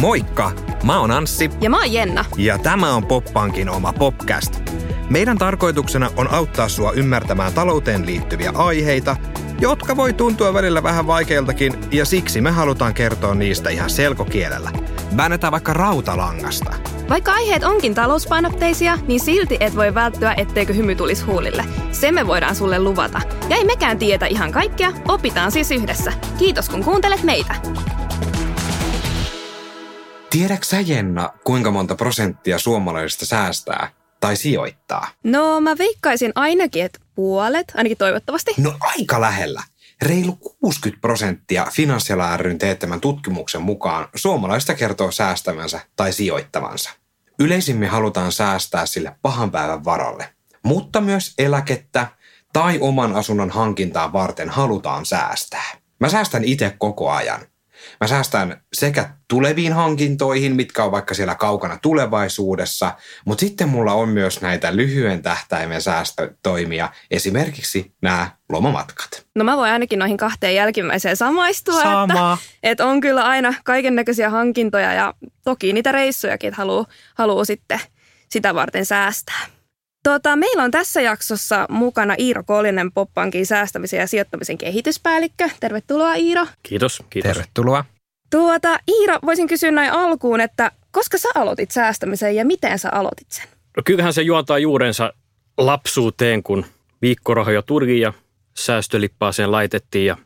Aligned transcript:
Moikka! 0.00 0.52
Mä 0.82 1.00
oon 1.00 1.10
Anssi. 1.10 1.50
Ja 1.60 1.70
mä 1.70 1.76
oon 1.76 1.92
Jenna. 1.92 2.24
Ja 2.36 2.58
tämä 2.58 2.94
on 2.94 3.06
Poppankin 3.06 3.70
oma 3.70 3.92
podcast. 3.92 4.70
Meidän 5.10 5.38
tarkoituksena 5.38 6.10
on 6.16 6.34
auttaa 6.34 6.68
sua 6.68 6.92
ymmärtämään 6.92 7.52
talouteen 7.52 8.06
liittyviä 8.06 8.52
aiheita, 8.54 9.16
jotka 9.60 9.96
voi 9.96 10.12
tuntua 10.12 10.54
välillä 10.54 10.82
vähän 10.82 11.06
vaikeiltakin, 11.06 11.72
ja 11.90 12.04
siksi 12.04 12.40
me 12.40 12.50
halutaan 12.50 12.94
kertoa 12.94 13.34
niistä 13.34 13.70
ihan 13.70 13.90
selkokielellä. 13.90 14.70
Väännetään 15.16 15.50
vaikka 15.50 15.72
rautalangasta. 15.72 16.74
Vaikka 17.08 17.32
aiheet 17.32 17.64
onkin 17.64 17.94
talouspainotteisia, 17.94 18.98
niin 19.06 19.20
silti 19.20 19.56
et 19.60 19.76
voi 19.76 19.94
välttyä, 19.94 20.34
etteikö 20.36 20.72
hymy 20.72 20.94
tulisi 20.94 21.24
huulille. 21.24 21.64
Se 21.92 22.12
me 22.12 22.26
voidaan 22.26 22.56
sulle 22.56 22.78
luvata. 22.78 23.20
Ja 23.48 23.56
ei 23.56 23.64
mekään 23.64 23.98
tietä 23.98 24.26
ihan 24.26 24.52
kaikkea, 24.52 24.92
opitaan 25.08 25.52
siis 25.52 25.70
yhdessä. 25.70 26.12
Kiitos 26.38 26.68
kun 26.68 26.84
kuuntelet 26.84 27.22
meitä. 27.22 27.54
Tiedätkö 30.30 30.66
Jenna, 30.86 31.30
kuinka 31.44 31.70
monta 31.70 31.94
prosenttia 31.94 32.58
suomalaisista 32.58 33.26
säästää 33.26 33.88
tai 34.20 34.36
sijoittaa? 34.36 35.08
No 35.24 35.60
mä 35.60 35.78
veikkaisin 35.78 36.32
ainakin, 36.34 36.84
että 36.84 36.98
puolet, 37.14 37.72
ainakin 37.76 37.98
toivottavasti. 37.98 38.54
No 38.58 38.74
aika 38.80 39.20
lähellä. 39.20 39.62
Reilu 40.02 40.38
60 40.60 41.00
prosenttia 41.00 41.66
Finanssiala 41.72 42.36
ryn 42.36 42.58
teettämän 42.58 43.00
tutkimuksen 43.00 43.62
mukaan 43.62 44.08
suomalaista 44.14 44.74
kertoo 44.74 45.10
säästävänsä 45.10 45.80
tai 45.96 46.12
sijoittavansa. 46.12 46.90
Yleisimmin 47.38 47.88
halutaan 47.88 48.32
säästää 48.32 48.86
sille 48.86 49.16
pahan 49.22 49.50
päivän 49.50 49.84
varalle, 49.84 50.28
mutta 50.62 51.00
myös 51.00 51.34
eläkettä 51.38 52.06
tai 52.52 52.78
oman 52.80 53.16
asunnon 53.16 53.50
hankintaa 53.50 54.12
varten 54.12 54.48
halutaan 54.48 55.06
säästää. 55.06 55.76
Mä 56.00 56.08
säästän 56.08 56.44
itse 56.44 56.74
koko 56.78 57.10
ajan– 57.10 57.40
Mä 58.00 58.06
säästän 58.06 58.60
sekä 58.72 59.10
tuleviin 59.28 59.72
hankintoihin, 59.72 60.56
mitkä 60.56 60.84
on 60.84 60.92
vaikka 60.92 61.14
siellä 61.14 61.34
kaukana 61.34 61.78
tulevaisuudessa, 61.82 62.94
mutta 63.24 63.40
sitten 63.40 63.68
mulla 63.68 63.92
on 63.92 64.08
myös 64.08 64.40
näitä 64.40 64.76
lyhyen 64.76 65.22
tähtäimen 65.22 65.82
säästötoimia, 65.82 66.88
esimerkiksi 67.10 67.92
nämä 68.02 68.30
lomamatkat. 68.48 69.26
No 69.34 69.44
mä 69.44 69.56
voin 69.56 69.72
ainakin 69.72 69.98
noihin 69.98 70.16
kahteen 70.16 70.54
jälkimmäiseen 70.54 71.16
samaistua, 71.16 71.82
Sama. 71.82 72.32
että, 72.32 72.38
että 72.62 72.86
on 72.86 73.00
kyllä 73.00 73.24
aina 73.24 73.54
kaiken 73.64 73.94
näköisiä 73.94 74.30
hankintoja 74.30 74.92
ja 74.92 75.14
toki 75.44 75.72
niitä 75.72 75.92
reissujakin, 75.92 76.48
että 76.48 76.58
haluaa, 76.58 76.86
haluaa 77.14 77.44
sitten 77.44 77.80
sitä 78.28 78.54
varten 78.54 78.86
säästää. 78.86 79.57
Tuota, 80.04 80.36
meillä 80.36 80.62
on 80.62 80.70
tässä 80.70 81.00
jaksossa 81.00 81.66
mukana 81.70 82.14
Iiro 82.18 82.42
Kolinen, 82.44 82.92
Poppankin 82.92 83.46
säästämisen 83.46 84.00
ja 84.00 84.06
sijoittamisen 84.06 84.58
kehityspäällikkö. 84.58 85.50
Tervetuloa 85.60 86.14
Iiro. 86.14 86.46
Kiitos, 86.62 87.02
kiitos. 87.10 87.32
Tervetuloa. 87.32 87.84
Tuota, 88.30 88.78
Iiro, 88.88 89.18
voisin 89.26 89.48
kysyä 89.48 89.70
näin 89.70 89.92
alkuun, 89.92 90.40
että 90.40 90.70
koska 90.90 91.18
sä 91.18 91.28
aloitit 91.34 91.70
säästämisen 91.70 92.36
ja 92.36 92.44
miten 92.44 92.78
sä 92.78 92.90
aloitit 92.92 93.30
sen? 93.30 93.44
No 93.76 93.82
kyllähän 93.84 94.12
se 94.12 94.22
juontaa 94.22 94.58
juurensa 94.58 95.12
lapsuuteen, 95.58 96.42
kun 96.42 96.66
viikkorahoja 97.02 97.62
turgi 97.62 98.00
ja 98.00 98.12
säästölippaaseen 98.54 99.52
laitettiin 99.52 100.06
ja 100.06 100.16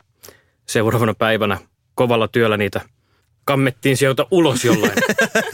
seuraavana 0.65 1.13
päivänä 1.13 1.57
kovalla 1.95 2.27
työllä 2.27 2.57
niitä 2.57 2.81
kammettiin 3.45 3.97
sieltä 3.97 4.25
ulos 4.31 4.65
jollain 4.65 4.93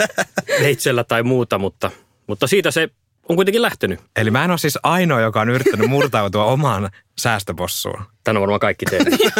veitsellä 0.62 1.04
tai 1.04 1.22
muuta, 1.22 1.58
mutta, 1.58 1.90
mutta 2.26 2.46
siitä 2.46 2.70
se 2.70 2.88
on 3.30 3.36
kuitenkin 3.36 3.62
lähtenyt. 3.62 4.00
Eli 4.16 4.30
mä 4.30 4.44
en 4.44 4.50
ole 4.50 4.58
siis 4.58 4.78
ainoa, 4.82 5.20
joka 5.20 5.40
on 5.40 5.48
yrittänyt 5.48 5.90
murtautua 5.90 6.44
omaan 6.54 6.90
säästöpossuun. 7.18 8.02
Tän 8.24 8.36
on 8.36 8.40
varmaan 8.40 8.60
kaikki 8.60 8.86
tehnyt. 8.86 9.20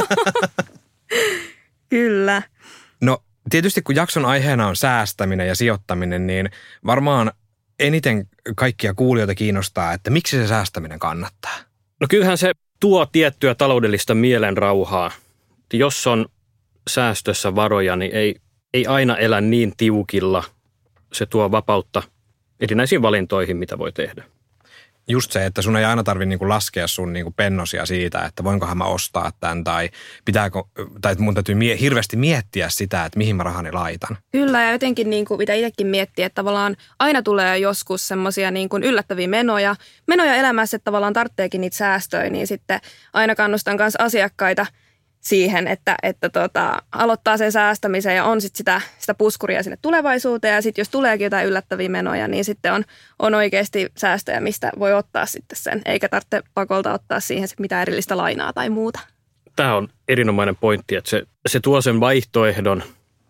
Kyllä. 1.88 2.42
No 3.00 3.22
tietysti 3.50 3.82
kun 3.82 3.96
jakson 3.96 4.24
aiheena 4.24 4.66
on 4.66 4.76
säästäminen 4.76 5.48
ja 5.48 5.54
sijoittaminen, 5.54 6.26
niin 6.26 6.50
varmaan 6.86 7.32
eniten 7.78 8.28
kaikkia 8.56 8.94
kuulijoita 8.94 9.34
kiinnostaa, 9.34 9.92
että 9.92 10.10
miksi 10.10 10.36
se 10.36 10.46
säästäminen 10.46 10.98
kannattaa. 10.98 11.56
No 12.00 12.06
kyllähän 12.10 12.38
se 12.38 12.52
tuo 12.80 13.06
tiettyä 13.06 13.54
taloudellista 13.54 14.14
mielenrauhaa. 14.14 15.10
Jos 15.72 16.06
on 16.06 16.26
säästössä 16.90 17.54
varoja, 17.54 17.96
niin 17.96 18.14
ei, 18.14 18.36
ei 18.74 18.86
aina 18.86 19.16
elä 19.16 19.40
niin 19.40 19.72
tiukilla. 19.76 20.44
Se 21.12 21.26
tuo 21.26 21.50
vapautta 21.50 22.02
erinäisiin 22.60 23.02
valintoihin, 23.02 23.56
mitä 23.56 23.78
voi 23.78 23.92
tehdä. 23.92 24.24
Just 25.08 25.32
se, 25.32 25.46
että 25.46 25.62
sun 25.62 25.76
ei 25.76 25.84
aina 25.84 26.02
tarvitse 26.02 26.28
niinku 26.28 26.48
laskea 26.48 26.86
sun 26.86 27.12
niinku 27.12 27.30
pennosia 27.30 27.86
siitä, 27.86 28.24
että 28.24 28.44
voinkohan 28.44 28.78
mä 28.78 28.84
ostaa 28.84 29.32
tämän 29.40 29.64
tai 29.64 29.90
pitääkö, 30.24 30.62
tai 31.00 31.14
mun 31.18 31.34
täytyy 31.34 31.54
mie- 31.54 31.80
hirveästi 31.80 32.16
miettiä 32.16 32.68
sitä, 32.68 33.04
että 33.04 33.18
mihin 33.18 33.36
mä 33.36 33.42
rahani 33.42 33.72
laitan. 33.72 34.16
Kyllä 34.32 34.62
ja 34.62 34.72
jotenkin 34.72 35.10
niin 35.10 35.24
kuin 35.24 35.38
mitä 35.38 35.54
itsekin 35.54 35.86
miettii, 35.86 36.24
että 36.24 36.34
tavallaan 36.34 36.76
aina 36.98 37.22
tulee 37.22 37.58
joskus 37.58 38.08
semmoisia 38.08 38.50
niin 38.50 38.68
kuin 38.68 38.82
yllättäviä 38.82 39.28
menoja. 39.28 39.76
Menoja 40.06 40.34
elämässä, 40.34 40.76
että 40.76 40.84
tavallaan 40.84 41.12
tarvitseekin 41.12 41.60
niitä 41.60 41.76
säästöjä, 41.76 42.30
niin 42.30 42.46
sitten 42.46 42.80
aina 43.12 43.34
kannustan 43.34 43.76
myös 43.76 43.96
asiakkaita– 43.96 44.66
siihen, 45.20 45.68
että, 45.68 45.96
että 46.02 46.28
tota, 46.28 46.82
aloittaa 46.92 47.36
sen 47.36 47.52
säästämisen 47.52 48.16
ja 48.16 48.24
on 48.24 48.40
sit 48.40 48.56
sitä, 48.56 48.80
sitä 48.98 49.14
puskuria 49.14 49.62
sinne 49.62 49.78
tulevaisuuteen. 49.82 50.54
Ja 50.54 50.62
sitten 50.62 50.80
jos 50.80 50.88
tuleekin 50.88 51.24
jotain 51.24 51.46
yllättäviä 51.46 51.88
menoja, 51.88 52.28
niin 52.28 52.44
sitten 52.44 52.72
on, 52.72 52.84
on 53.18 53.34
oikeasti 53.34 53.92
säästöjä, 53.96 54.40
mistä 54.40 54.72
voi 54.78 54.92
ottaa 54.94 55.26
sitten 55.26 55.56
sen. 55.56 55.82
Eikä 55.84 56.08
tarvitse 56.08 56.42
pakolta 56.54 56.92
ottaa 56.92 57.20
siihen 57.20 57.48
mitään 57.58 57.82
erillistä 57.82 58.16
lainaa 58.16 58.52
tai 58.52 58.70
muuta. 58.70 59.00
Tämä 59.56 59.74
on 59.74 59.88
erinomainen 60.08 60.56
pointti, 60.56 60.96
että 60.96 61.10
se, 61.10 61.22
se 61.46 61.60
tuo 61.60 61.80
sen 61.80 62.00
vaihtoehdon, 62.00 62.82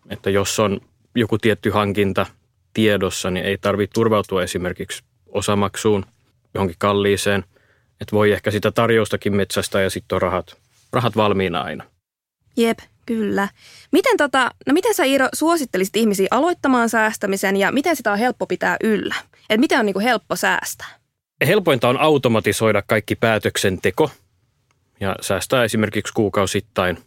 että 0.09 0.29
jos 0.29 0.59
on 0.59 0.81
joku 1.15 1.37
tietty 1.37 1.69
hankinta 1.69 2.25
tiedossa, 2.73 3.31
niin 3.31 3.45
ei 3.45 3.57
tarvitse 3.57 3.93
turvautua 3.93 4.43
esimerkiksi 4.43 5.03
osamaksuun 5.27 6.05
johonkin 6.53 6.75
kalliiseen. 6.79 7.43
Että 8.01 8.15
voi 8.15 8.31
ehkä 8.31 8.51
sitä 8.51 8.71
tarjoustakin 8.71 9.35
metsästä 9.35 9.81
ja 9.81 9.89
sitten 9.89 10.15
on 10.15 10.21
rahat 10.21 10.60
rahat 10.93 11.15
valmiina 11.15 11.61
aina. 11.61 11.83
Jep, 12.57 12.79
kyllä. 13.05 13.47
Miten, 13.91 14.17
tota, 14.17 14.51
no 14.67 14.73
miten 14.73 14.93
sä 14.93 15.03
Iiro 15.03 15.27
suosittelisit 15.33 15.95
ihmisiä 15.95 16.27
aloittamaan 16.31 16.89
säästämisen 16.89 17.57
ja 17.57 17.71
miten 17.71 17.95
sitä 17.95 18.11
on 18.11 18.19
helppo 18.19 18.47
pitää 18.47 18.77
yllä? 18.83 19.15
Et 19.49 19.59
miten 19.59 19.79
on 19.79 19.85
niinku 19.85 19.99
helppo 19.99 20.35
säästää? 20.35 20.87
Helpointa 21.47 21.89
on 21.89 21.99
automatisoida 21.99 22.83
kaikki 22.87 23.15
päätöksenteko 23.15 24.11
ja 24.99 25.15
säästää 25.21 25.63
esimerkiksi 25.63 26.13
kuukausittain. 26.13 26.97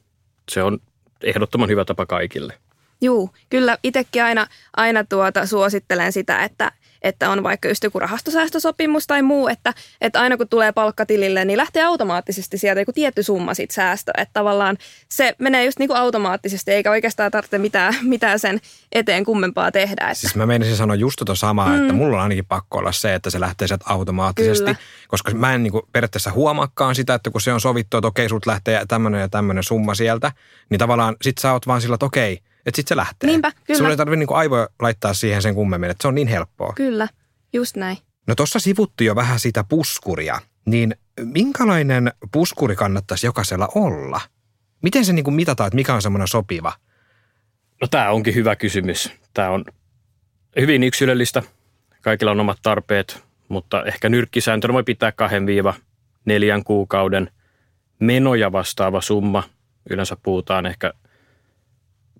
Se 0.50 0.62
on 0.62 0.78
ehdottoman 1.22 1.68
hyvä 1.68 1.84
tapa 1.84 2.06
kaikille. 2.06 2.58
Juu, 3.04 3.30
kyllä 3.50 3.78
itsekin 3.82 4.24
aina, 4.24 4.46
aina 4.76 5.04
tuota, 5.04 5.46
suosittelen 5.46 6.12
sitä, 6.12 6.42
että– 6.44 6.72
että 7.04 7.30
on 7.30 7.42
vaikka 7.42 7.68
just 7.68 7.84
joku 7.84 7.98
rahastosäästösopimus 7.98 9.06
tai 9.06 9.22
muu, 9.22 9.48
että, 9.48 9.74
että 10.00 10.20
aina 10.20 10.36
kun 10.36 10.48
tulee 10.48 10.72
palkkatilille, 10.72 11.44
niin 11.44 11.56
lähtee 11.56 11.84
automaattisesti 11.84 12.58
sieltä 12.58 12.80
joku 12.80 12.92
tietty 12.92 13.22
summa 13.22 13.54
sit 13.54 13.70
säästö. 13.70 14.12
Että 14.18 14.32
tavallaan 14.32 14.76
se 15.08 15.34
menee 15.38 15.64
just 15.64 15.78
niin 15.78 15.88
kuin 15.88 15.96
automaattisesti, 15.96 16.72
eikä 16.72 16.90
oikeastaan 16.90 17.30
tarvitse 17.30 17.58
mitään, 17.58 17.94
mitään 18.02 18.38
sen 18.38 18.60
eteen 18.92 19.24
kummempaa 19.24 19.72
tehdä. 19.72 20.04
Että. 20.04 20.14
Siis 20.14 20.34
mä 20.34 20.46
menisin 20.46 20.76
sanoa 20.76 20.96
just 20.96 21.16
tuota 21.16 21.34
samaa, 21.34 21.68
mm. 21.68 21.80
että 21.80 21.92
mulla 21.92 22.16
on 22.16 22.22
ainakin 22.22 22.46
pakko 22.46 22.78
olla 22.78 22.92
se, 22.92 23.14
että 23.14 23.30
se 23.30 23.40
lähtee 23.40 23.68
sieltä 23.68 23.84
automaattisesti, 23.88 24.64
Kyllä. 24.64 24.78
koska 25.08 25.34
mä 25.34 25.54
en 25.54 25.62
niin 25.62 25.72
kuin 25.72 25.82
periaatteessa 25.92 26.32
huomaakaan 26.32 26.94
sitä, 26.94 27.14
että 27.14 27.30
kun 27.30 27.40
se 27.40 27.52
on 27.52 27.60
sovittu, 27.60 27.96
että 27.96 28.08
okei, 28.08 28.28
sut 28.28 28.46
lähtee 28.46 28.84
tämmöinen 28.88 29.20
ja 29.20 29.28
tämmöinen 29.28 29.64
summa 29.64 29.94
sieltä, 29.94 30.32
niin 30.70 30.78
tavallaan 30.78 31.16
sit 31.22 31.38
sä 31.38 31.52
oot 31.52 31.66
vaan 31.66 31.80
sillä, 31.80 31.94
että 31.94 32.06
okei, 32.06 32.40
että 32.66 32.76
sitten 32.76 32.88
se 32.88 32.96
lähtee. 32.96 33.30
Niinpä, 33.30 33.52
kyllä. 33.64 33.78
Sulla 33.78 33.90
ei 33.90 33.96
tarvitse 33.96 34.18
niinku 34.18 34.34
aivoja 34.34 34.68
laittaa 34.80 35.14
siihen 35.14 35.42
sen 35.42 35.54
kummemmin, 35.54 35.90
että 35.90 36.02
se 36.02 36.08
on 36.08 36.14
niin 36.14 36.28
helppoa. 36.28 36.72
Kyllä, 36.76 37.08
just 37.52 37.76
näin. 37.76 37.98
No 38.26 38.34
tuossa 38.34 38.58
sivuttiin 38.58 39.06
jo 39.06 39.14
vähän 39.14 39.40
sitä 39.40 39.64
puskuria, 39.64 40.40
niin 40.66 40.96
minkälainen 41.24 42.12
puskuri 42.32 42.76
kannattaisi 42.76 43.26
jokaisella 43.26 43.68
olla? 43.74 44.20
Miten 44.82 45.04
se 45.04 45.12
niinku 45.12 45.30
mitataan, 45.30 45.66
että 45.66 45.76
mikä 45.76 45.94
on 45.94 46.02
semmoinen 46.02 46.28
sopiva? 46.28 46.72
No 47.80 47.88
tämä 47.88 48.10
onkin 48.10 48.34
hyvä 48.34 48.56
kysymys. 48.56 49.12
Tämä 49.34 49.50
on 49.50 49.64
hyvin 50.60 50.82
yksilöllistä. 50.82 51.42
Kaikilla 52.00 52.30
on 52.30 52.40
omat 52.40 52.58
tarpeet, 52.62 53.24
mutta 53.48 53.84
ehkä 53.84 54.08
nyrkkisääntönä 54.08 54.74
voi 54.74 54.82
pitää 54.82 55.12
kahden 55.12 55.46
viiva 55.46 55.74
neljän 56.24 56.64
kuukauden 56.64 57.30
menoja 57.98 58.52
vastaava 58.52 59.00
summa. 59.00 59.42
Yleensä 59.90 60.16
puhutaan 60.22 60.66
ehkä 60.66 60.92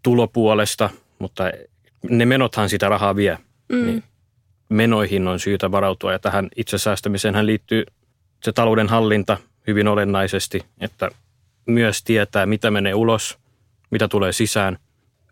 tulopuolesta, 0.05 0.91
mutta 1.19 1.45
ne 2.11 2.27
menothan 2.27 2.69
sitä 2.69 2.89
rahaa 2.89 3.17
vie. 3.17 3.39
Mm. 3.69 3.87
Niin 3.87 4.03
menoihin 4.69 5.29
on 5.29 5.41
syytä 5.41 5.71
varautua 5.71 6.13
ja 6.13 6.19
tähän 6.19 6.49
itse 6.57 6.79
säästämiseen 6.79 7.47
liittyy 7.47 7.85
se 8.43 8.53
talouden 8.53 8.89
hallinta 8.89 9.37
hyvin 9.67 9.89
olennaisesti, 9.89 10.65
että 10.81 11.11
myös 11.67 12.03
tietää, 12.03 12.47
mitä 12.47 12.71
menee 12.71 12.95
ulos, 12.95 13.39
mitä 13.91 14.09
tulee 14.09 14.33
sisään, 14.33 14.79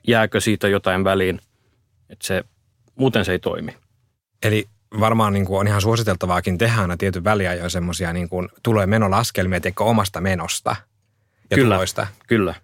jääkö 0.07 0.41
siitä 0.41 0.69
jotain 0.69 1.05
väliin, 1.05 1.41
että 2.11 2.27
se, 2.27 2.45
muuten 2.95 3.25
se 3.25 3.33
ei 3.33 3.39
toimi. 3.39 3.77
Eli 4.43 4.69
varmaan 5.01 5.33
niin 5.33 5.45
kuin 5.45 5.61
on 5.61 5.69
ihan 5.69 5.81
suositeltavaakin 5.81 6.59
tehdä 6.59 6.81
aina 6.81 6.97
tietyn 6.97 7.25
väliajoin 7.25 7.71
semmoisia 7.71 8.13
niin 8.13 8.29
kuin 8.29 8.49
tulo- 8.63 8.81
ja 8.81 8.87
menolaskelmia, 8.87 9.61
teikö 9.61 9.85
omasta 9.85 10.21
menosta 10.21 10.77
ja 11.51 11.57
Kyllä. 11.57 11.75
tuloista. 11.75 12.07
Kyllä. 12.27 12.55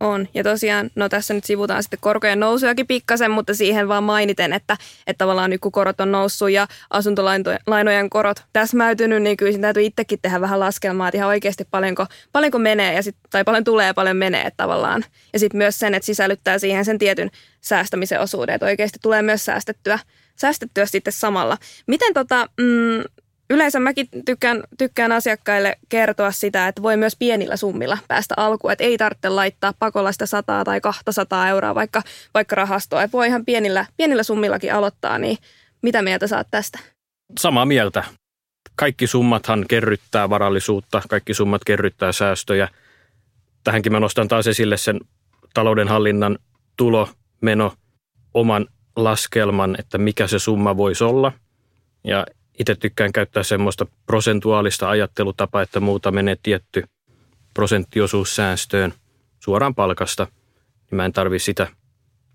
On. 0.00 0.28
Ja 0.34 0.44
tosiaan, 0.44 0.90
no 0.94 1.08
tässä 1.08 1.34
nyt 1.34 1.44
sivutaan 1.44 1.82
sitten 1.82 1.98
korkojen 2.02 2.40
nousujakin 2.40 2.86
pikkasen, 2.86 3.30
mutta 3.30 3.54
siihen 3.54 3.88
vaan 3.88 4.04
mainiten, 4.04 4.52
että, 4.52 4.76
että 5.06 5.18
tavallaan 5.18 5.50
nyt 5.50 5.60
kun 5.60 5.72
korot 5.72 6.00
on 6.00 6.12
noussut 6.12 6.50
ja 6.50 6.66
asuntolainojen 6.90 8.10
korot 8.10 8.44
täsmäytynyt, 8.52 9.22
niin 9.22 9.36
kyllä 9.36 9.58
täytyy 9.58 9.82
itsekin 9.82 10.18
tehdä 10.22 10.40
vähän 10.40 10.60
laskelmaa, 10.60 11.08
että 11.08 11.18
ihan 11.18 11.28
oikeasti 11.28 11.64
paljonko, 11.70 12.06
paljonko 12.32 12.58
menee 12.58 12.94
ja 12.94 13.02
sit, 13.02 13.16
tai 13.30 13.44
paljon 13.44 13.64
tulee 13.64 13.86
ja 13.86 13.94
paljon 13.94 14.16
menee 14.16 14.50
tavallaan. 14.56 15.04
Ja 15.32 15.38
sitten 15.38 15.58
myös 15.58 15.78
sen, 15.78 15.94
että 15.94 16.06
sisällyttää 16.06 16.58
siihen 16.58 16.84
sen 16.84 16.98
tietyn 16.98 17.30
säästämisen 17.60 18.20
osuuden, 18.20 18.54
että 18.54 18.66
oikeasti 18.66 18.98
tulee 19.02 19.22
myös 19.22 19.44
säästettyä, 19.44 19.98
säästettyä 20.36 20.86
sitten 20.86 21.12
samalla. 21.12 21.58
Miten 21.86 22.14
tota, 22.14 22.46
mm, 22.60 23.04
Yleensä 23.50 23.80
mäkin 23.80 24.08
tykkään, 24.24 24.62
tykkään 24.78 25.12
asiakkaille 25.12 25.76
kertoa 25.88 26.32
sitä, 26.32 26.68
että 26.68 26.82
voi 26.82 26.96
myös 26.96 27.16
pienillä 27.16 27.56
summilla 27.56 27.98
päästä 28.08 28.34
alkuun. 28.36 28.72
Että 28.72 28.84
ei 28.84 28.98
tarvitse 28.98 29.28
laittaa 29.28 29.72
pakollaista 29.78 30.26
100 30.26 30.64
tai 30.64 30.80
200 30.80 31.48
euroa 31.48 31.74
vaikka, 31.74 32.02
vaikka 32.34 32.56
rahastoa. 32.56 33.02
Että 33.02 33.12
voi 33.12 33.26
ihan 33.26 33.44
pienillä, 33.44 33.86
pienillä 33.96 34.22
summillakin 34.22 34.74
aloittaa. 34.74 35.18
Niin 35.18 35.38
mitä 35.82 36.02
mieltä 36.02 36.26
saat 36.26 36.46
tästä? 36.50 36.78
Samaa 37.40 37.64
mieltä. 37.64 38.04
Kaikki 38.76 39.06
summathan 39.06 39.64
kerryttää 39.68 40.30
varallisuutta, 40.30 41.02
kaikki 41.08 41.34
summat 41.34 41.64
kerryttää 41.64 42.12
säästöjä. 42.12 42.68
Tähänkin 43.64 43.92
mä 43.92 44.00
nostan 44.00 44.28
taas 44.28 44.46
esille 44.46 44.76
sen 44.76 45.00
taloudenhallinnan 45.54 46.38
tulo, 46.76 47.08
meno, 47.40 47.74
oman 48.34 48.66
laskelman, 48.96 49.76
että 49.78 49.98
mikä 49.98 50.26
se 50.26 50.38
summa 50.38 50.76
voisi 50.76 51.04
olla. 51.04 51.32
Ja 52.04 52.26
itse 52.58 52.74
tykkään 52.74 53.12
käyttää 53.12 53.42
semmoista 53.42 53.86
prosentuaalista 54.06 54.90
ajattelutapaa, 54.90 55.62
että 55.62 55.80
muuta 55.80 56.10
menee 56.10 56.36
tietty 56.42 56.84
prosenttiosuus 57.54 58.36
säästöön 58.36 58.94
suoraan 59.40 59.74
palkasta. 59.74 60.26
Niin 60.90 60.96
mä 60.96 61.04
en 61.04 61.12
tarvi 61.12 61.38
sitä 61.38 61.66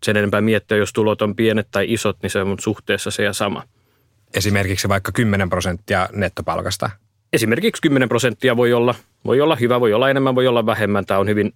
sen 0.04 0.18
enempää 0.18 0.42
miettiä, 0.42 0.78
jos 0.78 0.94
tulot 0.94 1.22
on 1.22 1.36
pienet 1.36 1.68
tai 1.72 1.94
isot, 1.94 2.18
niin 2.22 2.30
se 2.30 2.42
on 2.42 2.60
suhteessa 2.60 3.12
se 3.12 3.24
ja 3.24 3.34
sama. 3.34 3.64
Esimerkiksi 4.34 4.90
vaikka 4.90 5.12
10 5.12 5.50
prosenttia 5.50 6.10
nettopalkasta. 6.14 6.90
Esimerkiksi 7.34 7.82
10 7.82 8.10
prosenttia 8.10 8.58
voi 8.58 8.74
olla, 8.74 8.96
voi 9.26 9.42
olla 9.42 9.56
hyvä, 9.56 9.80
voi 9.80 9.94
olla 9.94 10.10
enemmän, 10.10 10.36
voi 10.36 10.48
olla 10.48 10.66
vähemmän. 10.66 11.06
Tämä 11.06 11.20
on 11.20 11.28
hyvin, 11.28 11.54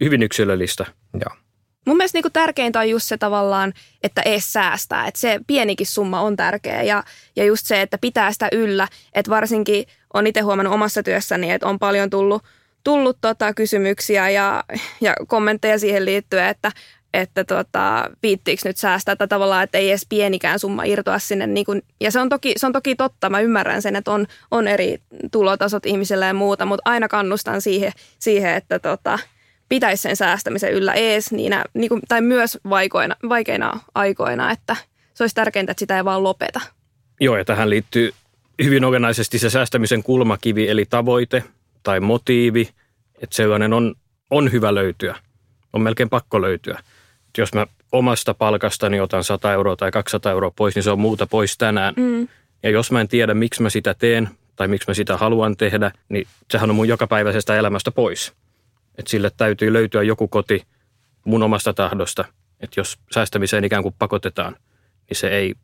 hyvin 0.00 0.22
yksilöllistä. 0.22 0.86
Joo. 1.14 1.47
Mun 1.88 1.96
mielestä 1.96 2.16
niinku 2.16 2.30
tärkeintä 2.30 2.78
on 2.78 2.90
just 2.90 3.06
se 3.06 3.18
tavallaan, 3.18 3.72
että 4.02 4.22
ees 4.22 4.52
säästää. 4.52 5.06
Että 5.06 5.20
se 5.20 5.40
pienikin 5.46 5.86
summa 5.86 6.20
on 6.20 6.36
tärkeä 6.36 6.82
ja, 6.82 7.04
ja 7.36 7.44
just 7.44 7.66
se, 7.66 7.82
että 7.82 7.98
pitää 7.98 8.32
sitä 8.32 8.48
yllä. 8.52 8.88
Että 9.14 9.30
varsinkin 9.30 9.84
on 10.14 10.26
itse 10.26 10.40
huomannut 10.40 10.74
omassa 10.74 11.02
työssäni, 11.02 11.50
että 11.50 11.66
on 11.66 11.78
paljon 11.78 12.10
tullut, 12.10 12.42
tullut 12.84 13.18
tota 13.20 13.54
kysymyksiä 13.54 14.30
ja, 14.30 14.64
ja 15.00 15.14
kommentteja 15.28 15.78
siihen 15.78 16.04
liittyen, 16.04 16.48
että, 16.48 16.72
että 17.14 17.44
tota, 17.44 18.10
viittiinkö 18.22 18.68
nyt 18.68 18.76
säästää 18.76 19.12
että 19.12 19.26
tavallaan, 19.26 19.64
että 19.64 19.78
ei 19.78 19.88
edes 19.88 20.06
pienikään 20.08 20.58
summa 20.58 20.84
irtoa 20.84 21.18
sinne. 21.18 21.46
Niin 21.46 21.66
kun, 21.66 21.82
ja 22.00 22.10
se 22.10 22.20
on, 22.20 22.28
toki, 22.28 22.52
se 22.56 22.66
on 22.66 22.72
toki 22.72 22.96
totta, 22.96 23.30
mä 23.30 23.40
ymmärrän 23.40 23.82
sen, 23.82 23.96
että 23.96 24.10
on, 24.10 24.26
on 24.50 24.68
eri 24.68 24.98
tulotasot 25.32 25.86
ihmisillä 25.86 26.26
ja 26.26 26.34
muuta, 26.34 26.66
mutta 26.66 26.90
aina 26.90 27.08
kannustan 27.08 27.60
siihen, 27.60 27.92
siihen 28.18 28.54
että 28.54 28.78
tota, 28.78 29.18
pitäisi 29.68 30.02
sen 30.02 30.16
säästämisen 30.16 30.72
yllä 30.72 30.92
ees 30.92 31.32
niinä, 31.32 31.64
niin 31.74 31.88
kuin, 31.88 32.00
tai 32.08 32.20
myös 32.20 32.58
vaikeina, 32.70 33.16
vaikeina 33.28 33.80
aikoina, 33.94 34.50
että 34.50 34.76
se 35.14 35.22
olisi 35.22 35.34
tärkeintä, 35.34 35.72
että 35.72 35.80
sitä 35.80 35.96
ei 35.96 36.04
vaan 36.04 36.22
lopeta. 36.22 36.60
Joo, 37.20 37.36
ja 37.36 37.44
tähän 37.44 37.70
liittyy 37.70 38.12
hyvin 38.64 38.84
olennaisesti 38.84 39.38
se 39.38 39.50
säästämisen 39.50 40.02
kulmakivi, 40.02 40.68
eli 40.68 40.84
tavoite 40.90 41.44
tai 41.82 42.00
motiivi, 42.00 42.68
että 43.22 43.36
sellainen 43.36 43.72
on, 43.72 43.94
on 44.30 44.52
hyvä 44.52 44.74
löytyä. 44.74 45.16
On 45.72 45.82
melkein 45.82 46.08
pakko 46.08 46.42
löytyä. 46.42 46.78
Et 47.28 47.38
jos 47.38 47.54
mä 47.54 47.66
omasta 47.92 48.34
palkastani 48.34 49.00
otan 49.00 49.24
100 49.24 49.52
euroa 49.52 49.76
tai 49.76 49.90
200 49.90 50.32
euroa 50.32 50.52
pois, 50.56 50.74
niin 50.74 50.82
se 50.82 50.90
on 50.90 51.00
muuta 51.00 51.26
pois 51.26 51.58
tänään. 51.58 51.94
Mm. 51.96 52.28
Ja 52.62 52.70
jos 52.70 52.92
mä 52.92 53.00
en 53.00 53.08
tiedä, 53.08 53.34
miksi 53.34 53.62
mä 53.62 53.70
sitä 53.70 53.94
teen 53.94 54.28
tai 54.56 54.68
miksi 54.68 54.90
mä 54.90 54.94
sitä 54.94 55.16
haluan 55.16 55.56
tehdä, 55.56 55.90
niin 56.08 56.26
sehän 56.50 56.70
on 56.70 56.76
mun 56.76 56.88
jokapäiväisestä 56.88 57.56
elämästä 57.56 57.90
pois. 57.90 58.32
Että 58.98 59.10
sille 59.10 59.30
täytyy 59.36 59.72
löytyä 59.72 60.02
joku 60.02 60.28
koti 60.28 60.62
mun 61.24 61.42
omasta 61.42 61.74
tahdosta. 61.74 62.24
Että 62.60 62.80
jos 62.80 62.98
säästämiseen 63.14 63.64
ikään 63.64 63.82
kuin 63.82 63.94
pakotetaan, 63.98 64.56
niin 65.08 65.16
se 65.16 65.28
ei, 65.28 65.54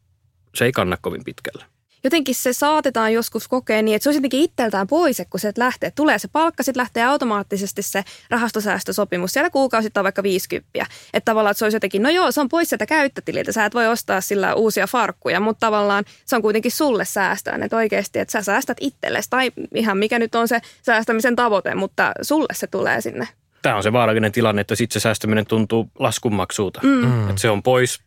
se 0.55 0.65
ei 0.65 0.73
kanna 0.73 0.97
kovin 1.01 1.25
pitkälle. 1.25 1.65
Jotenkin 2.05 2.35
se 2.35 2.53
saatetaan 2.53 3.13
joskus 3.13 3.49
kokea 3.49 3.83
niin, 3.83 3.97
että 3.97 4.03
se 4.03 4.09
olisi 4.09 4.19
jotenkin 4.19 4.41
itseltään 4.41 4.87
pois, 4.87 5.23
kun 5.31 5.41
se 5.41 5.53
lähtee. 5.57 5.91
Tulee 5.91 6.19
se 6.19 6.29
palkka, 6.33 6.63
sitten 6.63 6.81
lähtee 6.81 7.05
automaattisesti 7.05 7.83
se 7.83 8.05
rahastosäästösopimus. 8.31 9.33
Siellä 9.33 9.51
kuukausittain 9.51 10.05
vaikka 10.05 10.23
50. 10.23 10.87
Että 11.15 11.25
tavallaan 11.25 11.51
että 11.51 11.59
se 11.59 11.65
olisi 11.65 11.77
jotenkin, 11.77 12.03
no 12.03 12.11
joo, 12.11 12.33
se 12.33 12.41
on 12.41 12.49
pois 12.49 12.69
sieltä 12.69 12.87
käyttötililtä. 12.87 13.53
Sä 13.53 13.65
et 13.65 13.75
voi 13.75 13.87
ostaa 13.87 14.21
sillä 14.21 14.55
uusia 14.55 14.87
farkkuja, 14.87 15.41
mutta 15.41 15.67
tavallaan 15.67 16.05
se 16.25 16.37
on 16.37 16.43
kuitenkin 16.43 16.73
sulle 16.73 17.05
säästöön. 17.05 17.63
Että 17.63 17.77
oikeasti, 17.77 18.19
että 18.19 18.33
sä 18.33 18.43
säästät 18.43 18.79
itsellesi 18.81 19.31
tai 19.31 19.53
ihan 19.75 19.99
mikä 19.99 20.19
nyt 20.19 20.35
on 20.35 20.49
se 20.49 20.61
säästämisen 20.83 21.37
tavoite, 21.37 21.75
mutta 21.75 22.13
sulle 22.23 22.55
se 22.55 22.67
tulee 22.67 23.01
sinne. 23.01 23.29
Tämä 23.63 23.77
on 23.77 23.83
se 23.83 23.93
vaarallinen 23.93 24.33
tilanne, 24.33 24.61
että 24.61 24.75
sitten 24.75 25.01
se 25.01 25.03
säästäminen 25.03 25.47
tuntuu 25.47 25.91
laskunmaksuuta. 25.99 26.81
Mm. 26.83 27.29
Että 27.29 27.41
se 27.41 27.51
on 27.51 27.63
pois 27.63 28.01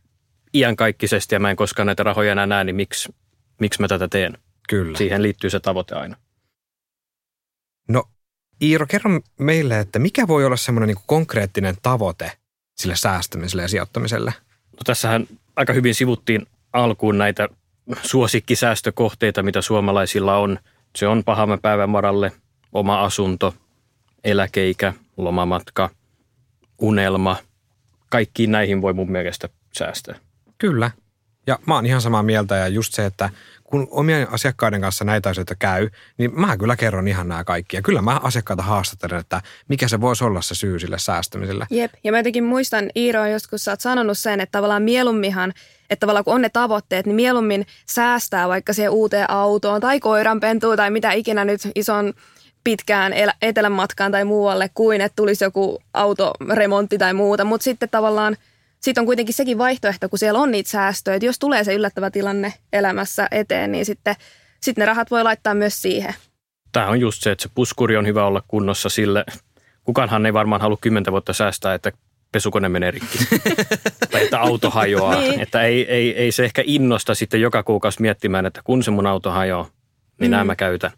iankaikkisesti 0.53 1.35
ja 1.35 1.39
mä 1.39 1.49
en 1.49 1.55
koskaan 1.55 1.85
näitä 1.85 2.03
rahoja 2.03 2.31
enää 2.31 2.45
näe, 2.45 2.63
niin 2.63 2.75
miksi, 2.75 3.09
miksi 3.59 3.81
mä 3.81 3.88
tätä 3.88 4.07
teen? 4.07 4.38
Kyllä. 4.69 4.98
Siihen 4.98 5.24
liittyy 5.24 5.50
se 5.50 5.59
tavoite 5.59 5.95
aina. 5.95 6.15
No 7.88 8.04
Iiro, 8.62 8.86
kerro 8.88 9.21
meille, 9.39 9.80
että 9.80 10.00
mikä 10.00 10.27
voi 10.27 10.45
olla 10.45 10.57
semmoinen 10.57 10.88
niin 10.88 11.04
konkreettinen 11.06 11.75
tavoite 11.81 12.31
sille 12.77 12.95
säästämiselle 12.95 13.62
ja 13.62 13.68
sijoittamiselle? 13.68 14.33
No 14.71 14.80
tässähän 14.86 15.27
aika 15.56 15.74
hyvin 15.74 15.95
sivuttiin 15.95 16.48
alkuun 16.74 17.18
näitä 17.18 17.50
suosikkisäästökohteita, 18.01 19.44
mitä 19.44 19.62
suomalaisilla 19.62 20.38
on. 20.38 20.59
Se 20.95 21.07
on 21.07 21.24
pahamme 21.24 21.57
päivän 21.57 21.94
varalle, 21.94 22.31
oma 22.74 23.04
asunto, 23.04 23.56
eläkeikä, 24.24 24.94
lomamatka, 25.18 25.89
unelma. 26.81 27.38
Kaikkiin 28.09 28.51
näihin 28.51 28.81
voi 28.81 28.94
mun 28.94 29.12
mielestä 29.12 29.50
säästää. 29.77 30.15
Kyllä. 30.57 30.92
Ja 31.47 31.59
mä 31.65 31.75
oon 31.75 31.85
ihan 31.85 32.01
samaa 32.01 32.23
mieltä 32.23 32.55
ja 32.55 32.67
just 32.67 32.94
se, 32.94 33.05
että 33.05 33.29
kun 33.63 33.88
omien 33.91 34.27
asiakkaiden 34.31 34.81
kanssa 34.81 35.05
näitä 35.05 35.29
asioita 35.29 35.55
käy, 35.55 35.89
niin 36.17 36.39
mä 36.39 36.57
kyllä 36.57 36.75
kerron 36.75 37.07
ihan 37.07 37.27
nämä 37.27 37.44
kaikki. 37.44 37.75
Ja 37.75 37.81
kyllä 37.81 38.01
mä 38.01 38.19
asiakkaita 38.23 38.63
haastattelen, 38.63 39.19
että 39.19 39.42
mikä 39.68 39.87
se 39.87 40.01
voisi 40.01 40.23
olla 40.23 40.42
se 40.42 40.56
syy 40.56 40.80
sille 40.80 40.99
säästämiselle. 40.99 41.68
Jep, 41.69 41.94
ja 42.04 42.11
mä 42.11 42.19
jotenkin 42.19 42.44
muistan, 42.44 42.89
Iiro, 42.95 43.25
joskus 43.25 43.66
sä 43.66 43.71
oot 43.71 43.81
sanonut 43.81 44.18
sen, 44.18 44.42
että 44.42 44.51
tavallaan 44.51 44.83
mieluumminhan, 44.83 45.54
että 45.89 45.99
tavallaan 45.99 46.23
kun 46.23 46.35
on 46.35 46.42
ne 46.42 46.49
tavoitteet, 46.49 47.06
niin 47.06 47.16
mieluummin 47.16 47.66
säästää 47.85 48.47
vaikka 48.47 48.73
siihen 48.73 48.92
uuteen 48.92 49.30
autoon 49.30 49.81
tai 49.81 49.99
koiranpentuun 49.99 50.77
tai 50.77 50.92
mitä 50.92 51.11
ikinä 51.11 51.45
nyt 51.45 51.61
ison 51.75 52.13
pitkään 52.63 53.13
elä- 53.13 53.33
etelänmatkaan 53.42 54.11
tai 54.11 54.25
muualle 54.25 54.69
kuin, 54.73 55.01
että 55.01 55.16
tulisi 55.16 55.44
joku 55.44 55.83
autoremontti 55.94 56.97
tai 56.97 57.13
muuta. 57.13 57.45
Mutta 57.45 57.63
sitten 57.63 57.89
tavallaan 57.89 58.37
sitten 58.80 59.02
on 59.02 59.06
kuitenkin 59.06 59.36
sekin 59.36 59.57
vaihtoehto, 59.57 60.10
kun 60.10 60.19
siellä 60.19 60.40
on 60.40 60.52
niitä 60.52 60.69
säästöjä, 60.69 61.16
että 61.16 61.26
jos 61.26 61.40
tulee 61.40 61.64
se 61.64 61.74
yllättävä 61.74 62.12
tilanne 62.12 62.54
elämässä 62.74 63.28
eteen, 63.31 63.72
niin 63.72 63.86
sitten, 63.86 64.16
sitten 64.62 64.81
ne 64.81 64.86
rahat 64.86 65.12
voi 65.12 65.24
laittaa 65.24 65.54
myös 65.54 65.81
siihen. 65.81 66.14
Tämä 66.72 66.88
on 66.88 67.00
just 67.00 67.24
se, 67.24 67.31
että 67.31 67.44
se 67.44 67.50
puskuri 67.56 67.98
on 67.98 68.07
hyvä 68.07 68.26
olla 68.26 68.44
kunnossa 68.48 68.90
sille. 68.90 69.26
Kukaanhan 69.84 70.26
ei 70.26 70.34
varmaan 70.34 70.62
halua 70.62 70.78
kymmentä 70.81 71.12
vuotta 71.12 71.34
säästää, 71.34 71.74
että 71.74 71.92
pesukone 72.31 72.69
menee 72.69 72.92
rikki. 72.92 73.18
tai 74.12 74.24
että 74.24 74.40
auto 74.40 74.69
hajoaa. 74.69 75.19
Niin. 75.19 75.40
Että 75.40 75.62
ei, 75.62 75.92
ei, 75.92 76.18
ei 76.18 76.31
se 76.31 76.46
ehkä 76.46 76.64
innosta 76.66 77.16
sitten 77.16 77.42
joka 77.42 77.64
kuukausi 77.64 78.02
miettimään, 78.02 78.46
että 78.46 78.62
kun 78.64 78.84
se 78.84 78.92
mun 78.92 79.07
auto 79.07 79.31
hajoaa, 79.31 79.69
niin 80.19 80.30
mm. 80.30 80.31
nämä 80.31 80.44
mä 80.44 80.56
käytän. 80.56 80.92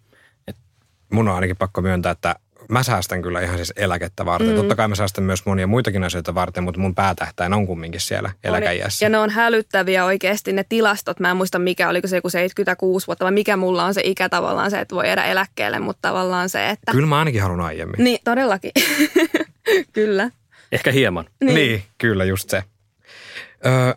Mun 1.14 1.28
on 1.28 1.36
ainakin 1.36 1.58
pakko 1.58 1.82
myöntää, 1.82 2.12
että 2.12 2.36
mä 2.70 2.84
säästän 2.84 3.22
kyllä 3.22 3.42
ihan 3.42 3.58
siis 3.58 3.74
eläkettä 3.76 4.26
varten. 4.26 4.50
Mm. 4.50 4.56
Totta 4.56 4.76
kai 4.76 4.88
mä 4.88 4.96
säästän 4.96 5.24
myös 5.24 5.46
monia 5.46 5.68
muitakin 5.68 6.04
asioita 6.04 6.36
varten, 6.36 6.64
mutta 6.64 6.80
mun 6.80 6.96
päätähtäin 6.96 7.54
on 7.54 7.68
kumminkin 7.68 8.02
siellä 8.02 8.32
eläkeiässä. 8.44 9.06
Ja 9.06 9.10
ne 9.10 9.18
on 9.18 9.30
hälyttäviä 9.30 10.06
oikeasti 10.06 10.54
ne 10.54 10.66
tilastot. 10.70 11.20
Mä 11.20 11.32
en 11.32 11.38
muista 11.38 11.60
mikä, 11.60 11.90
oliko 11.90 12.08
se 12.08 12.16
joku 12.16 12.30
76 12.30 13.08
vuotta 13.08 13.26
vai 13.26 13.32
mikä 13.32 13.58
mulla 13.58 13.86
on 13.86 13.94
se 13.94 14.02
ikä 14.04 14.30
tavallaan 14.30 14.72
se, 14.72 14.80
että 14.80 14.96
voi 14.96 15.08
jäädä 15.08 15.24
eläkkeelle, 15.24 15.80
mutta 15.80 16.10
tavallaan 16.10 16.50
se, 16.50 16.70
että... 16.70 16.92
Kyllä 16.92 17.08
mä 17.08 17.20
ainakin 17.20 17.42
haluan 17.42 17.62
aiemmin. 17.62 18.04
Niin, 18.04 18.20
todellakin. 18.24 18.72
kyllä. 19.94 20.32
Ehkä 20.72 20.92
hieman. 20.92 21.26
Niin. 21.44 21.56
niin, 21.56 21.84
kyllä 21.98 22.26
just 22.26 22.50
se. 22.50 22.64
Öö, 23.66 23.94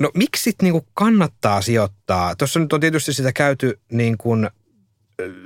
no 0.00 0.10
miksi 0.14 0.42
sitten 0.42 0.64
niinku 0.64 0.86
kannattaa 0.94 1.62
sijoittaa? 1.62 2.36
Tuossa 2.36 2.60
nyt 2.60 2.72
on 2.72 2.80
tietysti 2.80 3.12
sitä 3.12 3.32
käyty 3.32 3.80
niin 3.92 4.18
kuin 4.18 4.50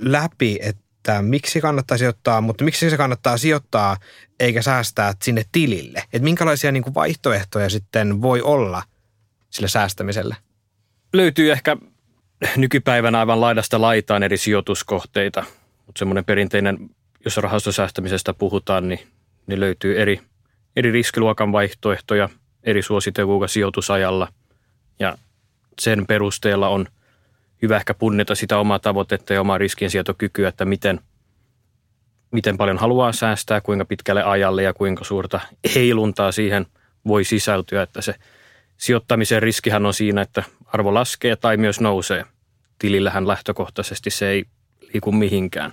läpi, 0.00 0.58
että 0.62 0.87
miksi 1.22 1.60
kannattaa 1.60 1.98
sijoittaa, 1.98 2.40
mutta 2.40 2.64
miksi 2.64 2.90
se 2.90 2.96
kannattaa 2.96 3.36
sijoittaa 3.36 3.96
eikä 4.40 4.62
säästää 4.62 5.14
sinne 5.22 5.42
tilille? 5.52 5.98
Että 5.98 6.24
minkälaisia 6.24 6.72
niin 6.72 6.82
kuin 6.82 6.94
vaihtoehtoja 6.94 7.70
sitten 7.70 8.22
voi 8.22 8.42
olla 8.42 8.82
sille 9.50 9.68
säästämiselle? 9.68 10.36
Löytyy 11.12 11.52
ehkä 11.52 11.76
nykypäivänä 12.56 13.18
aivan 13.18 13.40
laidasta 13.40 13.80
laitaan 13.80 14.22
eri 14.22 14.36
sijoituskohteita, 14.36 15.44
mutta 15.86 15.98
semmoinen 15.98 16.24
perinteinen, 16.24 16.90
jos 17.24 17.36
rahastosäästämisestä 17.36 18.34
puhutaan, 18.34 18.88
niin, 18.88 19.00
niin 19.46 19.60
löytyy 19.60 20.00
eri, 20.00 20.20
eri 20.76 20.90
riskiluokan 20.90 21.52
vaihtoehtoja 21.52 22.28
eri 22.64 22.82
suositelluilla 22.82 23.48
sijoitusajalla 23.48 24.28
ja 24.98 25.18
sen 25.80 26.06
perusteella 26.06 26.68
on 26.68 26.86
hyvä 27.62 27.76
ehkä 27.76 27.94
punnita 27.94 28.34
sitä 28.34 28.58
omaa 28.58 28.78
tavoitetta 28.78 29.34
ja 29.34 29.40
omaa 29.40 29.58
riskinsietokykyä, 29.58 30.48
että 30.48 30.64
miten, 30.64 31.00
miten 32.30 32.56
paljon 32.56 32.78
haluaa 32.78 33.12
säästää, 33.12 33.60
kuinka 33.60 33.84
pitkälle 33.84 34.22
ajalle 34.22 34.62
ja 34.62 34.74
kuinka 34.74 35.04
suurta 35.04 35.40
heiluntaa 35.74 36.32
siihen 36.32 36.66
voi 37.06 37.24
sisältyä, 37.24 37.82
että 37.82 38.02
se 38.02 38.14
sijoittamisen 38.76 39.42
riskihän 39.42 39.86
on 39.86 39.94
siinä, 39.94 40.22
että 40.22 40.42
arvo 40.66 40.94
laskee 40.94 41.36
tai 41.36 41.56
myös 41.56 41.80
nousee. 41.80 42.24
Tilillähän 42.78 43.28
lähtökohtaisesti 43.28 44.10
se 44.10 44.28
ei 44.28 44.44
liiku 44.94 45.12
mihinkään 45.12 45.72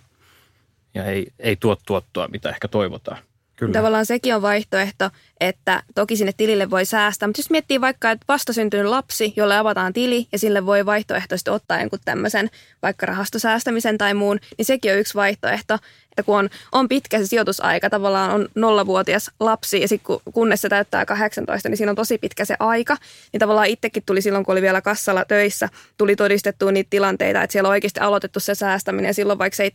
ja 0.94 1.06
ei, 1.06 1.27
ei 1.39 1.56
tuo 1.56 1.77
tuottoa, 1.86 2.27
mitä 2.27 2.50
ehkä 2.50 2.68
toivotaan. 2.68 3.18
Kyllä. 3.55 3.74
Tavallaan 3.74 4.05
sekin 4.05 4.35
on 4.35 4.41
vaihtoehto, 4.41 5.09
että 5.39 5.83
toki 5.95 6.15
sinne 6.15 6.31
tilille 6.38 6.69
voi 6.69 6.85
säästää, 6.85 7.27
mutta 7.27 7.39
jos 7.39 7.50
miettii 7.50 7.81
vaikka, 7.81 8.12
että 8.12 8.25
vastasyntynyt 8.27 8.85
lapsi, 8.85 9.33
jolle 9.35 9.57
avataan 9.57 9.93
tili 9.93 10.27
ja 10.31 10.39
sille 10.39 10.65
voi 10.65 10.85
vaihtoehtoisesti 10.85 11.50
ottaa 11.50 11.79
jonkun 11.79 12.00
tämmöisen 12.05 12.50
vaikka 12.81 13.05
rahastosäästämisen 13.05 13.97
tai 13.97 14.13
muun, 14.13 14.39
niin 14.57 14.65
sekin 14.65 14.91
on 14.91 15.00
yksi 15.00 15.15
vaihtoehto 15.15 15.77
että 16.15 16.24
kun 16.24 16.38
on, 16.38 16.50
on 16.72 16.89
pitkä 16.89 17.19
se 17.19 17.25
sijoitusaika, 17.25 17.89
tavallaan 17.89 18.31
on 18.31 18.48
nollavuotias 18.55 19.31
lapsi 19.39 19.81
ja 19.81 19.88
sitten 19.88 20.17
kunnes 20.34 20.62
se 20.62 20.69
täyttää 20.69 21.05
18, 21.05 21.69
niin 21.69 21.77
siinä 21.77 21.89
on 21.89 21.95
tosi 21.95 22.17
pitkä 22.17 22.45
se 22.45 22.55
aika. 22.60 22.98
Niin 23.34 23.39
tavallaan 23.39 23.67
itsekin 23.67 24.03
tuli 24.05 24.22
silloin, 24.22 24.45
kun 24.45 24.51
oli 24.51 24.62
vielä 24.62 24.81
kassalla 24.81 25.25
töissä, 25.25 25.69
tuli 25.98 26.15
todistettua 26.15 26.72
niitä 26.72 26.89
tilanteita, 26.89 27.41
että 27.41 27.51
siellä 27.51 27.67
on 27.67 27.72
oikeasti 27.72 28.00
aloitettu 28.00 28.39
se 28.39 28.55
säästäminen 28.55 29.13
silloin 29.13 29.39
vaikka 29.39 29.63
17-18 29.63 29.67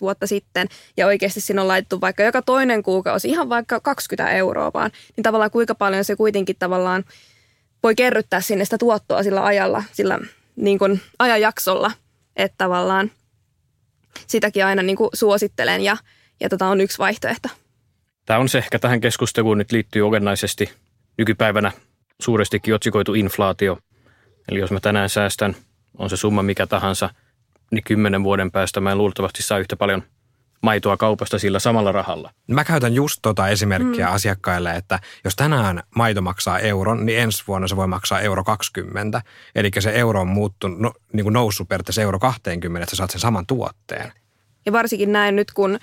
vuotta 0.00 0.26
sitten 0.26 0.68
ja 0.96 1.06
oikeasti 1.06 1.40
siinä 1.40 1.62
on 1.62 1.68
laitettu 1.68 2.00
vaikka 2.00 2.22
joka 2.22 2.42
toinen 2.42 2.82
kuukausi 2.82 3.28
ihan 3.28 3.48
vaikka 3.48 3.80
20 3.80 4.32
euroa 4.32 4.70
vaan, 4.74 4.90
niin 5.16 5.22
tavallaan 5.22 5.50
kuinka 5.50 5.74
paljon 5.74 6.04
se 6.04 6.16
kuitenkin 6.16 6.56
tavallaan 6.58 7.04
voi 7.82 7.94
kerryttää 7.94 8.40
sinne 8.40 8.64
sitä 8.64 8.78
tuottoa 8.78 9.22
sillä 9.22 9.44
ajalla, 9.44 9.84
sillä 9.92 10.18
niin 10.56 10.78
kuin 10.78 11.00
ajanjaksolla, 11.18 11.92
että 12.36 12.54
tavallaan 12.58 13.10
sitäkin 14.26 14.66
aina 14.66 14.82
niin 14.82 14.96
kuin 14.96 15.10
suosittelen 15.14 15.80
ja, 15.80 15.96
ja 16.40 16.48
tota 16.48 16.66
on 16.66 16.80
yksi 16.80 16.98
vaihtoehto. 16.98 17.48
Tämä 18.26 18.40
on 18.40 18.48
se 18.48 18.58
ehkä 18.58 18.78
tähän 18.78 19.00
keskusteluun 19.00 19.58
nyt 19.58 19.72
liittyy 19.72 20.06
olennaisesti 20.06 20.72
nykypäivänä 21.18 21.72
suurestikin 22.20 22.74
otsikoitu 22.74 23.14
inflaatio. 23.14 23.78
Eli 24.48 24.58
jos 24.58 24.70
mä 24.70 24.80
tänään 24.80 25.08
säästän, 25.08 25.56
on 25.98 26.10
se 26.10 26.16
summa 26.16 26.42
mikä 26.42 26.66
tahansa, 26.66 27.10
niin 27.70 27.84
kymmenen 27.84 28.24
vuoden 28.24 28.50
päästä 28.50 28.80
mä 28.80 28.92
en 28.92 28.98
luultavasti 28.98 29.42
saa 29.42 29.58
yhtä 29.58 29.76
paljon– 29.76 30.02
maitoa 30.60 30.96
kaupasta 30.96 31.38
sillä 31.38 31.58
samalla 31.58 31.92
rahalla. 31.92 32.30
Mä 32.46 32.64
käytän 32.64 32.94
just 32.94 33.18
tota 33.22 33.48
esimerkkiä 33.48 34.06
mm. 34.06 34.12
asiakkaille, 34.12 34.70
että 34.70 34.98
jos 35.24 35.36
tänään 35.36 35.82
maito 35.96 36.22
maksaa 36.22 36.58
euron, 36.58 37.06
niin 37.06 37.18
ensi 37.18 37.44
vuonna 37.48 37.68
se 37.68 37.76
voi 37.76 37.86
maksaa 37.86 38.20
euro 38.20 38.44
20. 38.44 39.22
Eli 39.54 39.70
se 39.78 39.90
euro 39.90 40.20
on 40.20 40.28
muuttunut, 40.28 40.78
no, 40.78 40.92
niin 41.12 41.24
kuin 41.24 41.32
noussut 41.32 41.68
periaatteessa 41.68 42.02
euro 42.02 42.18
20, 42.18 42.84
että 42.84 42.90
sä 42.90 42.96
saat 42.96 43.10
sen 43.10 43.20
saman 43.20 43.46
tuotteen. 43.46 44.12
Ja 44.66 44.72
varsinkin 44.72 45.12
näin 45.12 45.36
nyt, 45.36 45.52
kun 45.52 45.78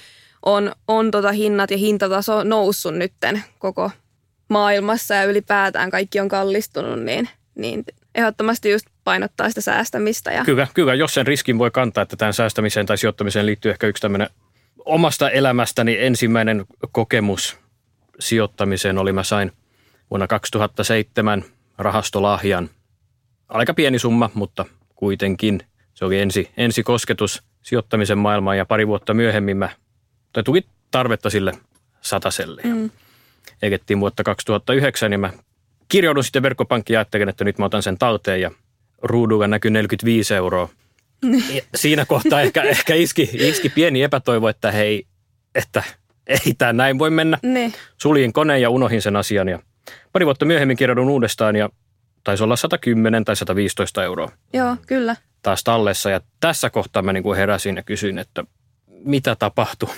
on, 0.45 0.71
on 0.87 1.11
tota 1.11 1.31
hinnat 1.31 1.71
ja 1.71 1.77
hintataso 1.77 2.43
noussut 2.43 2.95
nytten 2.95 3.43
koko 3.59 3.91
maailmassa 4.49 5.15
ja 5.15 5.23
ylipäätään 5.23 5.91
kaikki 5.91 6.19
on 6.19 6.27
kallistunut, 6.27 7.03
niin, 7.03 7.29
niin 7.55 7.83
ehdottomasti 8.15 8.71
just 8.71 8.85
painottaa 9.03 9.49
sitä 9.49 9.61
säästämistä. 9.61 10.31
Ja... 10.31 10.43
Kyllä, 10.45 10.67
kyllä, 10.73 10.93
jos 10.93 11.13
sen 11.13 11.27
riskin 11.27 11.57
voi 11.57 11.71
kantaa, 11.71 12.01
että 12.01 12.15
tämän 12.15 12.33
säästämiseen 12.33 12.85
tai 12.85 12.97
sijoittamiseen 12.97 13.45
liittyy 13.45 13.71
ehkä 13.71 13.87
yksi 13.87 14.01
tämmöinen 14.01 14.29
omasta 14.85 15.29
elämästäni 15.29 15.97
ensimmäinen 15.99 16.65
kokemus 16.91 17.57
sijoittamiseen 18.19 18.97
oli, 18.97 19.13
mä 19.13 19.23
sain 19.23 19.51
vuonna 20.09 20.27
2007 20.27 21.43
rahastolahjan. 21.77 22.69
Aika 23.49 23.73
pieni 23.73 23.99
summa, 23.99 24.29
mutta 24.33 24.65
kuitenkin 24.95 25.61
se 25.93 26.05
oli 26.05 26.19
ensi, 26.19 26.51
ensi 26.57 26.83
kosketus 26.83 27.43
sijoittamisen 27.61 28.17
maailmaan 28.17 28.57
ja 28.57 28.65
pari 28.65 28.87
vuotta 28.87 29.13
myöhemmin 29.13 29.57
mä, 29.57 29.69
tai 30.33 30.43
tuli 30.43 30.65
tarvetta 30.91 31.29
sille 31.29 31.51
sataselle. 32.01 32.61
Mm. 32.63 32.89
Egettiin 33.61 33.99
vuotta 33.99 34.23
2009, 34.23 35.11
niin 35.11 35.19
mä 35.19 35.33
kirjoudun 35.89 36.23
sitten 36.23 36.43
verkkopankkiin 36.43 36.95
ja 36.95 36.99
ajattelin, 36.99 37.29
että 37.29 37.43
nyt 37.43 37.57
mä 37.57 37.65
otan 37.65 37.83
sen 37.83 37.97
talteen 37.97 38.41
ja 38.41 38.51
ruudulla 39.01 39.47
näkyy 39.47 39.71
45 39.71 40.33
euroa– 40.33 40.69
Siinä 41.75 42.05
kohtaa 42.05 42.41
ehkä, 42.41 42.61
ehkä 42.61 42.95
iski, 42.95 43.29
iski 43.33 43.69
pieni 43.69 44.03
epätoivo, 44.03 44.47
että 44.47 44.71
hei, 44.71 45.07
että 45.55 45.83
ei 46.27 46.53
tämä 46.57 46.73
näin 46.73 46.99
voi 46.99 47.09
mennä. 47.09 47.37
Ne. 47.43 47.73
Suljin 47.97 48.33
koneen 48.33 48.61
ja 48.61 48.69
unohin 48.69 49.01
sen 49.01 49.15
asian 49.15 49.47
ja 49.47 49.59
pari 50.11 50.25
vuotta 50.25 50.45
myöhemmin 50.45 50.77
kirjoudun 50.77 51.09
uudestaan 51.09 51.55
ja 51.55 51.69
taisi 52.23 52.43
olla 52.43 52.55
110 52.55 53.25
tai 53.25 53.35
115 53.35 54.03
euroa. 54.03 54.31
Joo, 54.53 54.77
kyllä. 54.87 55.15
Taas 55.41 55.63
tallessa 55.63 56.09
ja 56.09 56.21
tässä 56.39 56.69
kohtaa 56.69 57.01
mä 57.01 57.13
niin 57.13 57.23
kuin 57.23 57.37
heräsin 57.37 57.75
ja 57.75 57.83
kysyin, 57.83 58.17
että 58.17 58.43
mitä 58.87 59.35
tapahtui, 59.35 59.89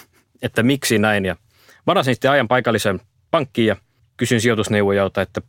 että 0.41 0.63
miksi 0.63 0.99
näin 0.99 1.25
ja 1.25 1.35
varasin 1.87 2.15
sitten 2.15 2.31
ajan 2.31 2.47
paikallisen 2.47 3.01
pankkiin 3.31 3.67
ja 3.67 3.75
kysyin 4.17 4.41
sijoitusneuvojalta, 4.41 5.21
että 5.21 5.41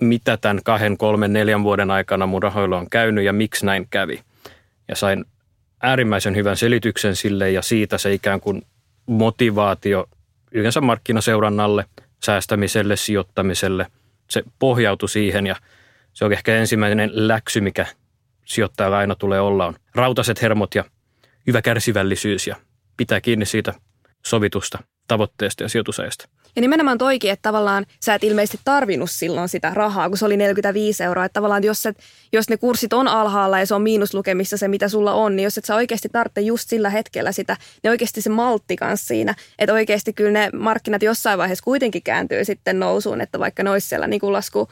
mitä 0.00 0.36
tämän 0.36 0.60
kahden, 0.64 0.98
kolmen, 0.98 1.32
neljän 1.32 1.62
vuoden 1.62 1.90
aikana 1.90 2.26
mun 2.26 2.42
rahoilla 2.42 2.78
on 2.78 2.90
käynyt 2.90 3.24
ja 3.24 3.32
miksi 3.32 3.66
näin 3.66 3.86
kävi 3.90 4.22
ja 4.92 4.96
sain 4.96 5.24
äärimmäisen 5.82 6.36
hyvän 6.36 6.56
selityksen 6.56 7.16
sille 7.16 7.50
ja 7.50 7.62
siitä 7.62 7.98
se 7.98 8.12
ikään 8.12 8.40
kuin 8.40 8.62
motivaatio 9.06 10.08
yleensä 10.50 10.80
markkinaseurannalle, 10.80 11.84
säästämiselle, 12.24 12.96
sijoittamiselle. 12.96 13.86
Se 14.30 14.42
pohjautui 14.58 15.08
siihen 15.08 15.46
ja 15.46 15.56
se 16.12 16.24
on 16.24 16.32
ehkä 16.32 16.56
ensimmäinen 16.56 17.10
läksy, 17.14 17.60
mikä 17.60 17.86
sijoittajalla 18.44 18.98
aina 18.98 19.14
tulee 19.14 19.40
olla, 19.40 19.66
on 19.66 19.74
rautaset 19.94 20.42
hermot 20.42 20.74
ja 20.74 20.84
hyvä 21.46 21.62
kärsivällisyys 21.62 22.46
ja 22.46 22.56
pitää 22.96 23.20
kiinni 23.20 23.46
siitä 23.46 23.74
sovitusta 24.26 24.78
tavoitteesta 25.08 25.62
ja 25.62 25.68
sijoitusajasta. 25.68 26.28
Ja 26.56 26.62
nimenomaan 26.62 26.98
toikin, 26.98 27.30
että 27.30 27.42
tavallaan 27.42 27.86
sä 28.00 28.14
et 28.14 28.24
ilmeisesti 28.24 28.60
tarvinnut 28.64 29.10
silloin 29.10 29.48
sitä 29.48 29.70
rahaa, 29.74 30.08
kun 30.08 30.18
se 30.18 30.26
oli 30.26 30.36
45 30.36 31.02
euroa. 31.02 31.24
Että 31.24 31.34
tavallaan 31.34 31.64
jos, 31.64 31.86
et, 31.86 31.98
jos 32.32 32.48
ne 32.48 32.56
kurssit 32.56 32.92
on 32.92 33.08
alhaalla 33.08 33.58
ja 33.58 33.66
se 33.66 33.74
on 33.74 33.82
miinuslukemissa 33.82 34.56
se, 34.56 34.68
mitä 34.68 34.88
sulla 34.88 35.12
on, 35.12 35.36
niin 35.36 35.44
jos 35.44 35.58
et 35.58 35.64
sä 35.64 35.74
oikeasti 35.74 36.08
tarvitse 36.08 36.40
just 36.40 36.68
sillä 36.68 36.90
hetkellä 36.90 37.32
sitä, 37.32 37.56
niin 37.82 37.90
oikeasti 37.90 38.22
se 38.22 38.30
maltti 38.30 38.76
kanssa 38.76 39.06
siinä. 39.06 39.34
Että 39.58 39.72
oikeasti 39.72 40.12
kyllä 40.12 40.30
ne 40.30 40.50
markkinat 40.52 41.02
jossain 41.02 41.38
vaiheessa 41.38 41.64
kuitenkin 41.64 42.02
kääntyy 42.02 42.44
sitten 42.44 42.80
nousuun, 42.80 43.20
että 43.20 43.38
vaikka 43.38 43.62
ne 43.62 43.70
olisi 43.70 43.88
siellä 43.88 44.06
niin 44.06 44.32
lasku, 44.32 44.68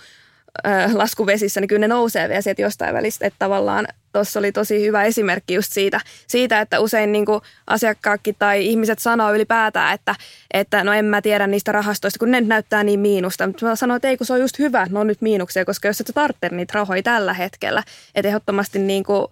laskuvesissä, 0.92 1.60
niin 1.60 1.68
kyllä 1.68 1.80
ne 1.80 1.88
nousee 1.88 2.28
vielä 2.28 2.40
sieltä 2.40 2.62
jostain 2.62 2.94
välistä. 2.94 3.26
Että 3.26 3.38
tavallaan 3.38 3.86
tuossa 4.12 4.38
oli 4.38 4.52
tosi 4.52 4.86
hyvä 4.86 5.04
esimerkki 5.04 5.54
just 5.54 5.72
siitä, 5.72 6.00
siitä 6.26 6.60
että 6.60 6.80
usein 6.80 7.12
niin 7.12 7.26
asiakkaatkin 7.66 8.36
tai 8.38 8.66
ihmiset 8.66 8.98
sanoo 8.98 9.34
ylipäätään, 9.34 9.94
että, 9.94 10.14
että 10.54 10.84
no 10.84 10.92
en 10.92 11.04
mä 11.04 11.22
tiedä 11.22 11.46
niistä 11.46 11.72
rahastoista, 11.72 12.18
kun 12.18 12.30
ne 12.30 12.40
näyttää 12.40 12.84
niin 12.84 13.00
miinusta. 13.00 13.46
Mutta 13.46 13.66
mä 13.66 13.76
sanoin, 13.76 13.96
että 13.96 14.08
ei 14.08 14.16
kun 14.16 14.26
se 14.26 14.32
on 14.32 14.40
just 14.40 14.58
hyvä, 14.58 14.86
no 14.90 15.00
on 15.00 15.06
nyt 15.06 15.20
miinuksia, 15.20 15.64
koska 15.64 15.88
jos 15.88 16.00
et 16.00 16.06
sä 16.06 16.12
tarvitse 16.12 16.48
niitä 16.48 16.72
rahoja 16.74 17.02
tällä 17.02 17.34
hetkellä, 17.34 17.82
että 18.14 18.28
ehdottomasti 18.28 18.78
niin 18.78 19.04
kuin, 19.04 19.26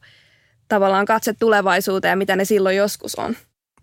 tavallaan 0.69 1.07
katse 1.07 1.35
tulevaisuuteen 1.41 2.13
ja 2.13 2.17
mitä 2.17 2.37
ne 2.37 2.45
silloin 2.45 2.77
joskus 2.77 3.15
on. 3.15 3.37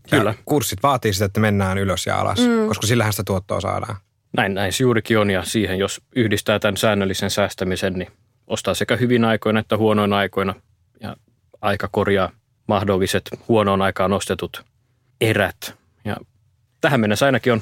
Kyllä. 0.09 0.29
Ja 0.29 0.33
kurssit 0.45 0.83
vaatii 0.83 1.13
sitä, 1.13 1.25
että 1.25 1.39
mennään 1.39 1.77
ylös 1.77 2.05
ja 2.05 2.19
alas, 2.19 2.39
mm. 2.39 2.67
koska 2.67 2.87
sillähän 2.87 3.13
sitä 3.13 3.23
tuottoa 3.23 3.61
saadaan. 3.61 3.95
Näin, 4.37 4.53
näin 4.53 4.73
se 4.73 4.83
juurikin 4.83 5.19
on 5.19 5.31
ja 5.31 5.43
siihen, 5.43 5.79
jos 5.79 6.01
yhdistää 6.15 6.59
tämän 6.59 6.77
säännöllisen 6.77 7.29
säästämisen, 7.29 7.93
niin 7.93 8.11
ostaa 8.47 8.73
sekä 8.73 8.95
hyvin 8.95 9.25
aikoina 9.25 9.59
että 9.59 9.77
huonoina 9.77 10.17
aikoina 10.17 10.55
ja 10.99 11.15
aika 11.61 11.89
korjaa 11.91 12.31
mahdolliset 12.67 13.29
huonoon 13.47 13.81
aikaan 13.81 14.11
nostetut 14.11 14.65
erät. 15.21 15.75
Ja 16.05 16.17
tähän 16.81 16.99
mennessä 16.99 17.25
ainakin 17.25 17.53
on 17.53 17.61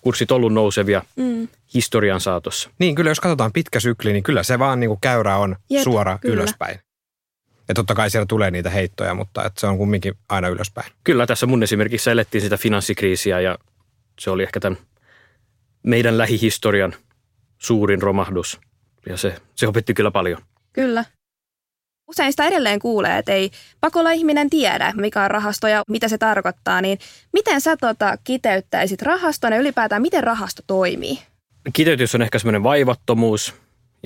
kurssit 0.00 0.30
ollut 0.30 0.52
nousevia 0.52 1.02
mm. 1.16 1.48
historian 1.74 2.20
saatossa. 2.20 2.70
Niin, 2.78 2.94
kyllä 2.94 3.10
jos 3.10 3.20
katsotaan 3.20 3.52
pitkä 3.52 3.80
sykli, 3.80 4.12
niin 4.12 4.22
kyllä 4.22 4.42
se 4.42 4.58
vaan 4.58 4.80
niin 4.80 4.88
kuin 4.88 5.00
käyrä 5.00 5.36
on 5.36 5.56
Jep, 5.70 5.82
suora 5.82 6.18
kyllä. 6.18 6.34
ylöspäin. 6.34 6.80
Ja 7.68 7.74
totta 7.74 7.94
kai 7.94 8.10
siellä 8.10 8.26
tulee 8.26 8.50
niitä 8.50 8.70
heittoja, 8.70 9.14
mutta 9.14 9.44
että 9.44 9.60
se 9.60 9.66
on 9.66 9.78
kumminkin 9.78 10.14
aina 10.28 10.48
ylöspäin. 10.48 10.92
Kyllä, 11.04 11.26
tässä 11.26 11.46
mun 11.46 11.62
esimerkiksi 11.62 12.10
elettiin 12.10 12.42
sitä 12.42 12.56
finanssikriisiä 12.56 13.40
ja 13.40 13.58
se 14.18 14.30
oli 14.30 14.42
ehkä 14.42 14.60
tämän 14.60 14.78
meidän 15.86 16.18
lähihistorian 16.18 16.94
suurin 17.58 18.02
romahdus. 18.02 18.60
Ja 19.08 19.16
se, 19.16 19.34
se 19.54 19.68
opetti 19.68 19.94
kyllä 19.94 20.10
paljon. 20.10 20.38
Kyllä. 20.72 21.04
Usein 22.08 22.32
sitä 22.32 22.44
edelleen 22.44 22.78
kuulee, 22.78 23.18
että 23.18 23.32
ei 23.32 23.50
pakolla 23.80 24.10
ihminen 24.10 24.50
tiedä, 24.50 24.92
mikä 24.96 25.22
on 25.22 25.30
rahasto 25.30 25.68
ja 25.68 25.82
mitä 25.88 26.08
se 26.08 26.18
tarkoittaa. 26.18 26.80
Niin 26.80 26.98
miten 27.32 27.60
sä 27.60 27.76
tota 27.76 28.18
kiteyttäisit 28.24 29.02
rahaston 29.02 29.52
ja 29.52 29.58
ylipäätään 29.58 30.02
miten 30.02 30.24
rahasto 30.24 30.62
toimii? 30.66 31.18
Kiteytys 31.72 32.14
on 32.14 32.22
ehkä 32.22 32.38
semmoinen 32.38 32.62
vaivattomuus 32.62 33.54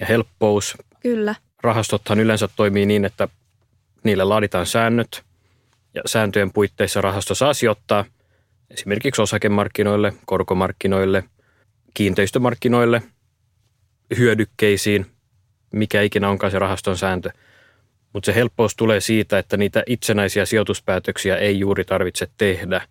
ja 0.00 0.06
helppous. 0.06 0.76
Kyllä. 1.00 1.34
Rahastothan 1.62 2.20
yleensä 2.20 2.48
toimii 2.56 2.86
niin, 2.86 3.04
että 3.04 3.28
niille 4.04 4.24
laaditaan 4.24 4.66
säännöt 4.66 5.22
ja 5.94 6.02
sääntöjen 6.06 6.52
puitteissa 6.52 7.00
rahasto 7.00 7.34
saa 7.34 7.54
sijoittaa 7.54 8.04
esimerkiksi 8.70 9.22
osakemarkkinoille, 9.22 10.12
korkomarkkinoille, 10.26 11.24
kiinteistömarkkinoille, 11.94 13.02
hyödykkeisiin, 14.18 15.06
mikä 15.72 16.02
ikinä 16.02 16.28
onkaan 16.28 16.50
se 16.50 16.58
rahaston 16.58 16.98
sääntö. 16.98 17.30
Mutta 18.12 18.26
se 18.26 18.34
helppous 18.34 18.76
tulee 18.76 19.00
siitä, 19.00 19.38
että 19.38 19.56
niitä 19.56 19.82
itsenäisiä 19.86 20.44
sijoituspäätöksiä 20.44 21.36
ei 21.36 21.58
juuri 21.58 21.84
tarvitse 21.84 22.28
tehdä. 22.38 22.82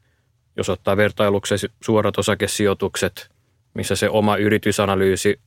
Jos 0.57 0.69
ottaa 0.69 0.97
vertailuksen 0.97 1.59
suorat 1.83 2.17
osakesijoitukset, 2.17 3.29
missä 3.73 3.95
se 3.95 4.09
oma 4.09 4.37
yritysanalyysi 4.37 5.39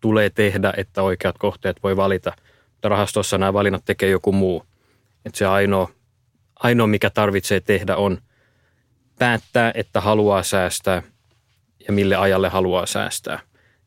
tulee 0.00 0.30
tehdä, 0.30 0.72
että 0.76 1.02
oikeat 1.02 1.38
kohteet 1.38 1.82
voi 1.82 1.96
valita. 1.96 2.32
Mutta 2.72 2.88
rahastossa 2.88 3.38
nämä 3.38 3.52
valinnat 3.52 3.84
tekee 3.84 4.10
joku 4.10 4.32
muu. 4.32 4.64
Että 5.24 5.38
se 5.38 5.46
ainoa, 5.46 5.88
ainoa, 6.56 6.86
mikä 6.86 7.10
tarvitsee 7.10 7.60
tehdä, 7.60 7.96
on 7.96 8.18
päättää, 9.18 9.72
että 9.74 10.00
haluaa 10.00 10.42
säästää 10.42 11.02
ja 11.86 11.92
mille 11.92 12.16
ajalle 12.16 12.48
haluaa 12.48 12.86
säästää. 12.86 13.40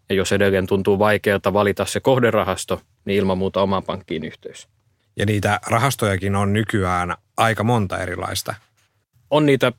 Ja 0.10 0.16
jos 0.16 0.32
edelleen 0.32 0.68
tuntuu 0.68 1.00
vaikealta 1.00 1.54
valita 1.54 1.86
se 1.86 2.00
kohderahasto, 2.00 2.82
niin 3.06 3.18
ilman 3.18 3.38
muuta 3.38 3.62
omaan 3.62 3.84
pankkiin 3.84 4.24
yhteys. 4.24 4.68
Ja 5.16 5.26
niitä 5.26 5.60
rahastojakin 5.68 6.36
on 6.36 6.54
nykyään 6.54 7.16
aika 7.38 7.64
monta 7.64 7.98
erilaista. 7.98 8.56
On 9.30 9.46
niitä, 9.46 9.72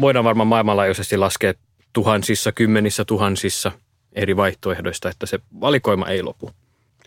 voidaan 0.00 0.24
varmaan 0.24 0.46
maailmanlaajuisesti 0.46 1.16
laskea 1.16 1.54
tuhansissa, 1.92 2.52
kymmenissä 2.52 3.04
tuhansissa 3.04 3.72
eri 4.12 4.36
vaihtoehdoista, 4.36 5.08
että 5.10 5.26
se 5.26 5.40
valikoima 5.60 6.06
ei 6.06 6.22
lopu. 6.22 6.50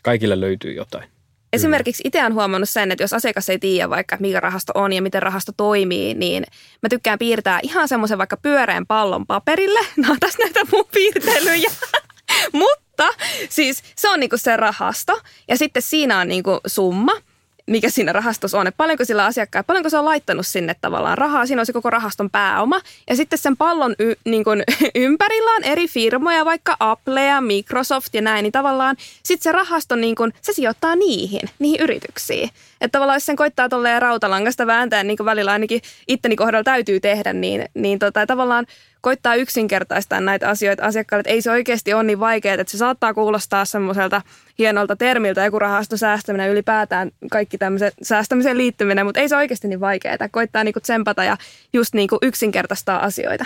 Kaikille 0.04 0.40
löytyy 0.40 0.74
jotain. 0.74 1.10
Esimerkiksi 1.58 2.04
itse 2.06 2.22
olen 2.22 2.34
huomannut 2.34 2.70
sen, 2.70 2.92
että 2.92 3.04
jos 3.04 3.14
asiakas 3.14 3.50
ei 3.50 3.60
tiedä 3.60 3.90
vaikka 3.90 4.18
mikä 4.20 4.40
rahasto 4.40 4.72
on 4.76 4.94
ja 4.94 5.02
miten 5.02 5.22
rahasto 5.22 5.52
toimii, 5.58 6.14
niin 6.14 6.44
mä 6.84 6.90
tykkään 6.90 7.20
piirtää 7.20 7.60
ihan 7.64 7.88
semmoisen 7.88 8.18
vaikka 8.18 8.38
pyöreän 8.38 8.88
pallon 8.88 9.28
paperille. 9.28 9.80
No 10.08 10.16
tässä 10.20 10.44
näitä 10.44 10.60
mun 10.72 10.86
piirtelyjä. 10.94 11.72
Mutta 12.54 13.08
siis 13.50 13.84
se 13.96 14.10
on 14.10 14.20
niinku 14.20 14.38
se 14.38 14.58
rahasto 14.58 15.22
ja 15.48 15.58
sitten 15.58 15.82
siinä 15.82 16.20
on 16.20 16.28
niinku 16.28 16.60
summa– 16.68 17.12
mikä 17.68 17.90
siinä 17.90 18.14
rahastossa 18.14 18.60
on, 18.60 18.68
että 18.68 18.78
paljonko 18.78 19.06
sillä 19.06 19.26
asiakkaan, 19.26 19.66
paljonko 19.66 19.90
se 19.90 19.98
on 19.98 20.06
laittanut 20.06 20.48
sinne 20.48 20.76
tavallaan 20.82 21.18
rahaa, 21.18 21.46
siinä 21.46 21.62
on 21.62 21.66
se 21.66 21.74
koko 21.74 21.90
rahaston 21.90 22.30
pääoma. 22.30 22.82
Ja 23.10 23.16
sitten 23.16 23.40
sen 23.40 23.58
pallon 23.58 23.96
y, 24.00 24.14
niin 24.26 24.44
kuin, 24.44 24.64
ympärillä 24.96 25.52
on 25.52 25.64
eri 25.64 25.88
firmoja, 25.88 26.46
vaikka 26.46 26.76
Apple 26.80 27.26
ja 27.26 27.42
Microsoft 27.42 28.16
ja 28.16 28.22
näin, 28.22 28.44
niin 28.44 28.52
tavallaan 28.52 28.96
sitten 29.24 29.44
se 29.44 29.52
rahasto, 29.52 29.96
niin 29.96 30.16
kuin, 30.16 30.34
se 30.42 30.54
sijoittaa 30.54 30.96
niihin, 30.96 31.50
niihin 31.60 31.82
yrityksiin. 31.82 32.50
Että 32.82 32.92
tavallaan 32.92 33.16
jos 33.16 33.26
sen 33.26 33.36
koittaa 33.36 33.70
tolleen 33.70 34.02
rautalangasta 34.02 34.68
vääntää, 34.68 35.04
niin 35.04 35.18
kuin 35.18 35.26
välillä 35.26 35.52
ainakin 35.52 35.82
itteni 36.08 36.36
kohdalla 36.36 36.64
täytyy 36.64 37.00
tehdä, 37.00 37.34
niin, 37.34 37.66
niin 37.74 38.00
tota, 38.00 38.26
tavallaan 38.28 38.66
koittaa 39.08 39.36
yksinkertaistaa 39.36 40.22
näitä 40.22 40.50
asioita 40.50 40.84
asiakkaille, 40.86 41.20
että 41.20 41.30
ei 41.30 41.42
se 41.42 41.52
oikeasti 41.52 41.94
ole 41.94 42.04
niin 42.04 42.20
vaikeaa, 42.20 42.54
että 42.54 42.72
se 42.72 42.78
saattaa 42.78 43.14
kuulostaa 43.14 43.66
semmoiselta 43.66 44.22
hienolta 44.60 44.96
termiltä, 44.96 45.46
joku 45.46 45.60
rahastosäästäminen 45.60 46.50
ylipäätään, 46.50 47.12
kaikki 47.32 47.58
tämmöiset 47.58 47.94
säästämiseen 48.02 48.58
liittyminen, 48.58 49.06
mutta 49.06 49.20
ei 49.20 49.30
se 49.30 49.38
oikeasti 49.38 49.68
niin 49.68 49.80
vaikeaa. 49.80 50.18
Koittaa 50.32 50.64
niinku 50.64 50.80
tsempata 50.80 51.24
ja 51.24 51.38
just 51.74 51.94
niinku 51.94 52.18
yksinkertaistaa 52.22 53.04
asioita. 53.04 53.46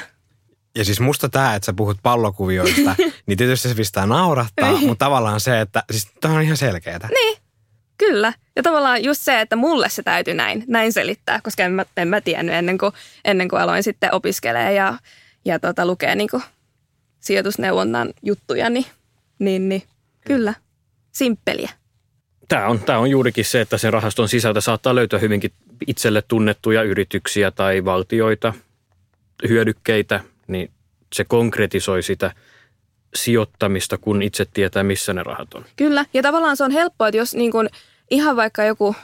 Ja 0.75 0.86
siis 0.86 1.00
musta 1.00 1.30
tämä, 1.30 1.56
että 1.56 1.65
sä 1.65 1.74
puhut 1.74 1.98
pallokuvioista, 2.03 2.96
niin 3.27 3.38
tietysti 3.38 3.70
se 3.70 3.75
pistää 3.75 4.06
naurattaa, 4.06 4.72
niin. 4.72 4.88
mutta 4.88 5.06
tavallaan 5.06 5.39
se, 5.39 5.62
että 5.62 5.84
siis 5.91 6.08
tämä 6.22 6.34
on 6.34 6.41
ihan 6.41 6.58
selkeää. 6.58 7.10
Niin, 7.10 7.38
kyllä. 7.98 8.34
Ja 8.56 8.63
tavallaan 8.63 9.03
just 9.03 9.22
se, 9.22 9.41
että 9.41 9.56
mulle 9.56 9.89
se 9.89 10.03
täytyy 10.03 10.34
näin, 10.34 10.63
näin 10.68 10.94
selittää, 10.94 11.39
koska 11.44 11.63
en 11.63 11.72
mä, 11.72 11.86
en 11.98 12.08
mä 12.08 12.22
tiennyt 12.22 12.56
ennen 12.56 12.77
kuin, 12.77 12.94
ennen 13.25 13.50
kuin 13.50 13.62
aloin 13.62 13.84
sitten 13.84 14.13
opiskelemaan 14.13 14.75
ja 14.75 14.98
ja 15.46 15.60
tota, 15.60 15.86
lukee 15.86 16.16
niin 16.16 16.30
kuin 16.30 16.44
sijoitusneuvonnan 17.20 18.14
juttuja, 18.24 18.70
niin, 18.70 18.86
niin, 19.40 19.70
niin 19.70 19.84
kyllä, 20.27 20.54
simppeliä. 21.12 21.70
Tämä 22.48 22.68
on, 22.68 22.80
tämä 22.80 23.00
on 23.00 23.10
juurikin 23.10 23.46
se, 23.46 23.62
että 23.62 23.77
sen 23.77 23.94
rahaston 23.94 24.30
sisältä 24.30 24.62
saattaa 24.62 24.96
löytyä 24.96 25.20
hyvinkin 25.20 25.51
itselle 25.88 26.24
tunnettuja 26.27 26.84
yrityksiä 26.84 27.51
tai 27.51 27.86
valtioita, 27.86 28.54
hyödykkeitä, 29.50 30.20
niin 30.48 30.72
se 31.14 31.24
konkretisoi 31.24 32.04
sitä 32.04 32.32
sijoittamista, 33.16 33.98
kun 33.98 34.22
itse 34.22 34.46
tietää, 34.54 34.84
missä 34.84 35.14
ne 35.14 35.24
rahat 35.24 35.54
on. 35.54 35.66
Kyllä, 35.75 36.06
ja 36.14 36.22
tavallaan 36.22 36.58
se 36.58 36.64
on 36.64 36.72
helppoa, 36.72 37.08
että 37.08 37.18
jos 37.18 37.34
niin 37.34 37.51
kuin 37.51 37.70
ihan 38.10 38.36
vaikka 38.36 38.64
joku 38.64 38.96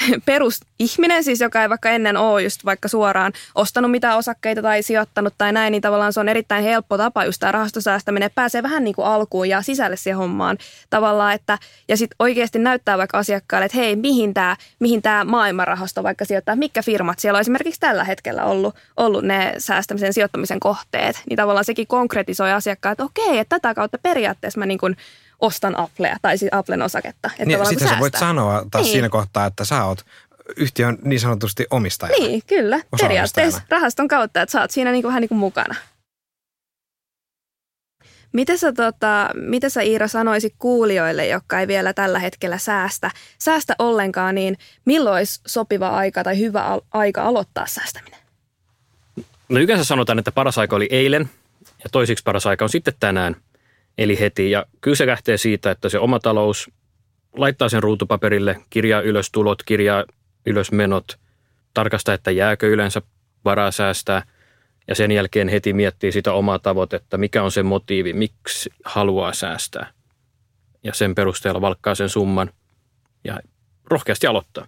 perusihminen, 0.26 1.24
siis 1.24 1.40
joka 1.40 1.62
ei 1.62 1.68
vaikka 1.68 1.90
ennen 1.90 2.16
ole 2.16 2.42
just 2.42 2.64
vaikka 2.64 2.88
suoraan 2.88 3.32
ostanut 3.54 3.90
mitään 3.90 4.18
osakkeita 4.18 4.62
tai 4.62 4.82
sijoittanut 4.82 5.34
tai 5.38 5.52
näin, 5.52 5.70
niin 5.70 5.82
tavallaan 5.82 6.12
se 6.12 6.20
on 6.20 6.28
erittäin 6.28 6.64
helppo 6.64 6.96
tapa 6.98 7.24
just 7.24 7.40
tämä 7.40 7.52
rahastosäästäminen, 7.52 8.30
pääsee 8.34 8.62
vähän 8.62 8.84
niin 8.84 8.94
kuin 8.94 9.06
alkuun 9.06 9.48
ja 9.48 9.62
sisälle 9.62 9.96
siihen 9.96 10.18
hommaan 10.18 10.58
tavallaan, 10.90 11.34
että 11.34 11.58
ja 11.88 11.96
sitten 11.96 12.16
oikeasti 12.18 12.58
näyttää 12.58 12.98
vaikka 12.98 13.18
asiakkaalle, 13.18 13.66
että 13.66 13.78
hei, 13.78 13.96
mihin 13.96 14.34
tämä 14.34 14.56
mihin 14.78 15.02
tää 15.02 15.24
maailmanrahasto 15.24 16.02
vaikka 16.02 16.24
sijoittaa, 16.24 16.56
mitkä 16.56 16.82
firmat 16.82 17.18
siellä 17.18 17.36
on 17.36 17.40
esimerkiksi 17.40 17.80
tällä 17.80 18.04
hetkellä 18.04 18.44
ollut, 18.44 18.74
ollut 18.96 19.24
ne 19.24 19.54
säästämisen 19.58 20.12
sijoittamisen 20.12 20.60
kohteet, 20.60 21.22
niin 21.28 21.36
tavallaan 21.36 21.64
sekin 21.64 21.86
konkretisoi 21.86 22.52
asiakkaat, 22.52 22.92
että 22.92 23.04
okei, 23.04 23.38
että 23.38 23.58
tätä 23.58 23.74
kautta 23.74 23.98
periaatteessa 23.98 24.60
mä 24.60 24.66
niin 24.66 24.78
kuin 24.78 24.96
ostan 25.40 25.78
Applea 25.78 26.16
tai 26.22 26.38
siis 26.38 26.52
Applen 26.54 26.82
osaketta. 26.82 27.30
Että 27.32 27.44
niin, 27.44 27.66
sitten 27.66 27.88
sä 27.88 27.98
voit 27.98 28.14
sanoa 28.14 28.64
taas 28.70 28.84
niin. 28.84 28.92
siinä 28.92 29.08
kohtaa, 29.08 29.46
että 29.46 29.64
sä 29.64 29.84
oot 29.84 30.04
yhtiön 30.56 30.98
niin 31.02 31.20
sanotusti 31.20 31.66
omistaja. 31.70 32.12
Niin, 32.18 32.42
kyllä. 32.46 32.80
Periaatteessa 33.00 33.62
rahaston 33.68 34.08
kautta, 34.08 34.42
että 34.42 34.52
sä 34.52 34.60
oot 34.60 34.70
siinä 34.70 34.92
niin 34.92 35.02
kuin, 35.02 35.08
vähän 35.08 35.20
niin 35.20 35.28
kuin 35.28 35.38
mukana. 35.38 35.74
Mitä 38.32 38.56
sä, 38.56 38.72
tota, 38.72 39.30
mitä 39.34 39.68
sä 39.68 39.80
Iira 39.80 40.08
sanoisit 40.08 40.54
kuulijoille, 40.58 41.26
jotka 41.26 41.60
ei 41.60 41.68
vielä 41.68 41.92
tällä 41.92 42.18
hetkellä 42.18 42.58
säästä, 42.58 43.10
säästä 43.38 43.74
ollenkaan, 43.78 44.34
niin 44.34 44.58
milloin 44.84 45.16
olisi 45.16 45.40
sopiva 45.46 45.88
aika 45.88 46.24
tai 46.24 46.38
hyvä 46.38 46.62
al- 46.62 46.80
aika 46.92 47.22
aloittaa 47.22 47.66
säästäminen? 47.66 48.20
No 49.48 49.60
yleensä 49.60 49.84
sanotaan, 49.84 50.18
että 50.18 50.32
paras 50.32 50.58
aika 50.58 50.76
oli 50.76 50.88
eilen 50.90 51.30
ja 51.84 51.90
toisiksi 51.92 52.24
paras 52.24 52.46
aika 52.46 52.64
on 52.64 52.68
sitten 52.68 52.94
tänään– 53.00 53.36
eli 54.00 54.20
heti. 54.20 54.50
Ja 54.50 54.66
kyllä 54.80 54.96
se 54.96 55.06
lähtee 55.06 55.36
siitä, 55.36 55.70
että 55.70 55.88
se 55.88 55.98
oma 55.98 56.18
talous 56.18 56.70
laittaa 57.36 57.68
sen 57.68 57.82
ruutupaperille, 57.82 58.56
kirjaa 58.70 59.00
ylös 59.00 59.30
tulot, 59.30 59.62
kirjaa 59.62 60.04
ylös 60.46 60.72
menot, 60.72 61.18
tarkastaa, 61.74 62.14
että 62.14 62.30
jääkö 62.30 62.68
yleensä 62.68 63.02
varaa 63.44 63.70
säästää 63.70 64.22
ja 64.88 64.94
sen 64.94 65.10
jälkeen 65.10 65.48
heti 65.48 65.72
miettii 65.72 66.12
sitä 66.12 66.32
omaa 66.32 66.58
tavoitetta, 66.58 67.18
mikä 67.18 67.42
on 67.42 67.52
se 67.52 67.62
motiivi, 67.62 68.12
miksi 68.12 68.70
haluaa 68.84 69.32
säästää. 69.32 69.90
Ja 70.84 70.94
sen 70.94 71.14
perusteella 71.14 71.60
valkkaa 71.60 71.94
sen 71.94 72.08
summan 72.08 72.50
ja 73.24 73.40
rohkeasti 73.90 74.26
aloittaa. 74.26 74.66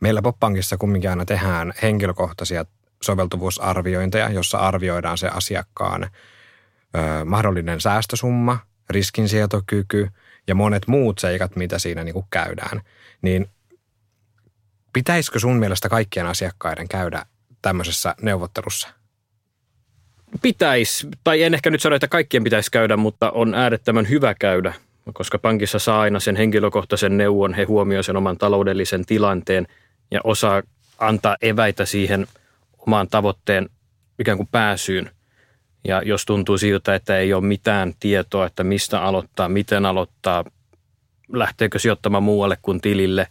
Meillä 0.00 0.22
Poppankissa 0.22 0.76
kumminkin 0.76 1.10
aina 1.10 1.24
tehdään 1.24 1.72
henkilökohtaisia 1.82 2.64
soveltuvuusarviointeja, 3.02 4.30
jossa 4.30 4.58
arvioidaan 4.58 5.18
se 5.18 5.28
asiakkaan 5.28 6.10
mahdollinen 7.24 7.80
säästösumma, 7.80 8.58
riskinsietokyky 8.90 10.08
ja 10.46 10.54
monet 10.54 10.86
muut 10.86 11.18
seikat, 11.18 11.56
mitä 11.56 11.78
siinä 11.78 12.04
niin 12.04 12.12
kuin 12.12 12.26
käydään, 12.30 12.80
niin 13.22 13.48
pitäisikö 14.92 15.38
sun 15.38 15.56
mielestä 15.56 15.88
kaikkien 15.88 16.26
asiakkaiden 16.26 16.88
käydä 16.88 17.26
tämmöisessä 17.62 18.14
neuvottelussa? 18.22 18.88
Pitäisi, 20.42 21.08
tai 21.24 21.42
en 21.42 21.54
ehkä 21.54 21.70
nyt 21.70 21.82
sano, 21.82 21.96
että 21.96 22.08
kaikkien 22.08 22.44
pitäisi 22.44 22.70
käydä, 22.70 22.96
mutta 22.96 23.30
on 23.30 23.54
äärettömän 23.54 24.08
hyvä 24.08 24.34
käydä, 24.34 24.74
koska 25.12 25.38
pankissa 25.38 25.78
saa 25.78 26.00
aina 26.00 26.20
sen 26.20 26.36
henkilökohtaisen 26.36 27.16
neuvon, 27.16 27.54
he 27.54 27.64
huomioivat 27.64 28.06
sen 28.06 28.16
oman 28.16 28.38
taloudellisen 28.38 29.06
tilanteen 29.06 29.66
ja 30.10 30.20
osaa 30.24 30.62
antaa 30.98 31.36
eväitä 31.42 31.84
siihen 31.84 32.26
omaan 32.78 33.08
tavoitteen 33.08 33.68
ikään 34.18 34.36
kuin 34.36 34.48
pääsyyn– 34.52 35.10
ja 35.84 36.02
jos 36.04 36.24
tuntuu 36.24 36.58
siltä, 36.58 36.94
että 36.94 37.18
ei 37.18 37.34
ole 37.34 37.44
mitään 37.44 37.94
tietoa, 38.00 38.46
että 38.46 38.64
mistä 38.64 39.02
aloittaa, 39.02 39.48
miten 39.48 39.86
aloittaa, 39.86 40.44
lähteekö 41.32 41.78
sijoittamaan 41.78 42.22
muualle 42.22 42.58
kuin 42.62 42.80
tilille, 42.80 43.28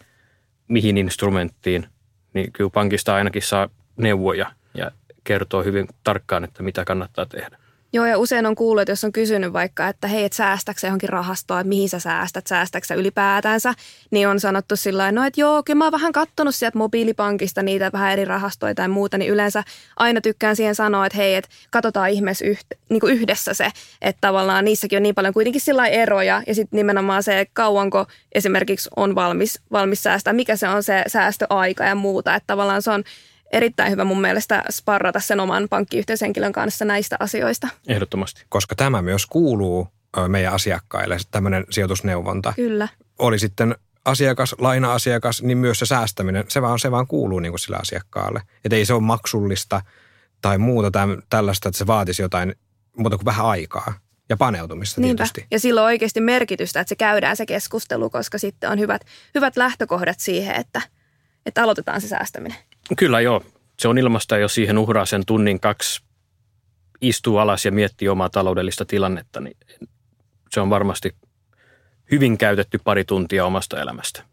mihin 0.67 0.97
instrumenttiin, 0.97 1.87
niin 2.33 2.51
kyllä 2.51 2.69
pankista 2.69 3.15
ainakin 3.15 3.41
saa 3.41 3.69
neuvoja 3.97 4.51
ja 4.73 4.91
kertoo 5.23 5.63
hyvin 5.63 5.87
tarkkaan, 6.03 6.43
että 6.43 6.63
mitä 6.63 6.85
kannattaa 6.85 7.25
tehdä. 7.25 7.57
Joo, 7.95 8.05
ja 8.05 8.17
usein 8.17 8.45
on 8.45 8.55
kuullut, 8.55 8.81
että 8.81 8.91
jos 8.91 9.03
on 9.03 9.11
kysynyt 9.11 9.53
vaikka, 9.53 9.87
että 9.87 10.07
hei, 10.07 10.23
et 10.23 10.33
säästäksä 10.33 10.87
johonkin 10.87 11.09
rahastoa, 11.09 11.59
että 11.59 11.69
mihin 11.69 11.89
sä 11.89 11.99
säästät, 11.99 12.47
säästäksä 12.47 12.95
ylipäätänsä, 12.95 13.73
niin 14.11 14.27
on 14.27 14.39
sanottu 14.39 14.75
sillä 14.75 15.11
no 15.11 15.23
että 15.23 15.41
joo, 15.41 15.63
kyllä 15.63 15.77
mä 15.77 15.85
oon 15.85 15.91
vähän 15.91 16.11
kattonut 16.11 16.55
sieltä 16.55 16.77
mobiilipankista 16.77 17.63
niitä 17.63 17.89
vähän 17.93 18.11
eri 18.11 18.25
rahastoja 18.25 18.75
tai 18.75 18.87
muuta, 18.87 19.17
niin 19.17 19.31
yleensä 19.31 19.63
aina 19.95 20.21
tykkään 20.21 20.55
siihen 20.55 20.75
sanoa, 20.75 21.05
että 21.05 21.17
hei, 21.17 21.35
että 21.35 21.49
katsotaan 21.71 22.09
ihmeessä 22.09 22.45
yht, 22.45 22.65
niin 22.89 23.01
yhdessä 23.09 23.53
se, 23.53 23.69
että 24.01 24.21
tavallaan 24.21 24.65
niissäkin 24.65 24.97
on 24.97 25.03
niin 25.03 25.15
paljon 25.15 25.33
kuitenkin 25.33 25.61
sillä 25.61 25.87
eroja, 25.87 26.43
ja 26.47 26.55
sitten 26.55 26.77
nimenomaan 26.77 27.23
se, 27.23 27.47
kauanko 27.53 28.05
esimerkiksi 28.31 28.89
on 28.95 29.15
valmis, 29.15 29.59
valmis 29.71 30.03
säästää, 30.03 30.33
mikä 30.33 30.55
se 30.55 30.67
on 30.67 30.83
se 30.83 31.03
säästöaika 31.07 31.83
ja 31.83 31.95
muuta, 31.95 32.35
että 32.35 32.47
tavallaan 32.47 32.81
se 32.81 32.91
on 32.91 33.03
erittäin 33.53 33.91
hyvä 33.91 34.03
mun 34.03 34.21
mielestä 34.21 34.63
sparrata 34.71 35.19
sen 35.19 35.39
oman 35.39 35.67
pankkiyhteyshenkilön 35.69 36.51
kanssa 36.51 36.85
näistä 36.85 37.15
asioista. 37.19 37.67
Ehdottomasti. 37.87 38.45
Koska 38.49 38.75
tämä 38.75 39.01
myös 39.01 39.25
kuuluu 39.25 39.87
meidän 40.27 40.53
asiakkaille, 40.53 41.17
tämmöinen 41.31 41.65
sijoitusneuvonta. 41.69 42.53
Kyllä. 42.55 42.87
Oli 43.19 43.39
sitten 43.39 43.75
asiakas, 44.05 44.55
laina-asiakas, 44.57 45.41
niin 45.41 45.57
myös 45.57 45.79
se 45.79 45.85
säästäminen, 45.85 46.45
se 46.47 46.61
vaan, 46.61 46.79
se 46.79 46.91
vaan 46.91 47.07
kuuluu 47.07 47.39
niin 47.39 47.51
kuin 47.51 47.59
sille 47.59 47.77
asiakkaalle. 47.77 48.41
Että 48.65 48.75
ei 48.75 48.85
se 48.85 48.93
ole 48.93 49.01
maksullista 49.01 49.81
tai 50.41 50.57
muuta 50.57 50.91
täm, 50.91 51.17
tällaista, 51.29 51.69
että 51.69 51.77
se 51.77 51.87
vaatisi 51.87 52.21
jotain 52.21 52.55
muuta 52.97 53.17
kuin 53.17 53.25
vähän 53.25 53.45
aikaa 53.45 53.93
ja 54.29 54.37
paneutumista 54.37 55.01
Niinpä. 55.01 55.17
tietysti. 55.17 55.45
Ja 55.51 55.59
silloin 55.59 55.85
oikeasti 55.85 56.21
merkitystä, 56.21 56.79
että 56.79 56.89
se 56.89 56.95
käydään 56.95 57.37
se 57.37 57.45
keskustelu, 57.45 58.09
koska 58.09 58.37
sitten 58.37 58.69
on 58.69 58.79
hyvät, 58.79 59.01
hyvät 59.35 59.57
lähtökohdat 59.57 60.19
siihen, 60.19 60.55
että, 60.55 60.81
että 61.45 61.63
aloitetaan 61.63 62.01
se 62.01 62.07
säästäminen. 62.07 62.57
Kyllä 62.97 63.21
joo. 63.21 63.43
Se 63.79 63.87
on 63.87 63.97
ilmasta 63.97 64.37
jo 64.37 64.47
siihen 64.47 64.77
uhraa 64.77 65.05
sen 65.05 65.25
tunnin 65.25 65.59
kaksi 65.59 66.03
istuu 67.01 67.37
alas 67.37 67.65
ja 67.65 67.71
miettii 67.71 68.09
omaa 68.09 68.29
taloudellista 68.29 68.85
tilannetta, 68.85 69.39
niin 69.39 69.57
se 70.49 70.59
on 70.59 70.69
varmasti 70.69 71.15
hyvin 72.11 72.37
käytetty 72.37 72.79
pari 72.83 73.05
tuntia 73.05 73.45
omasta 73.45 73.81
elämästä. 73.81 74.23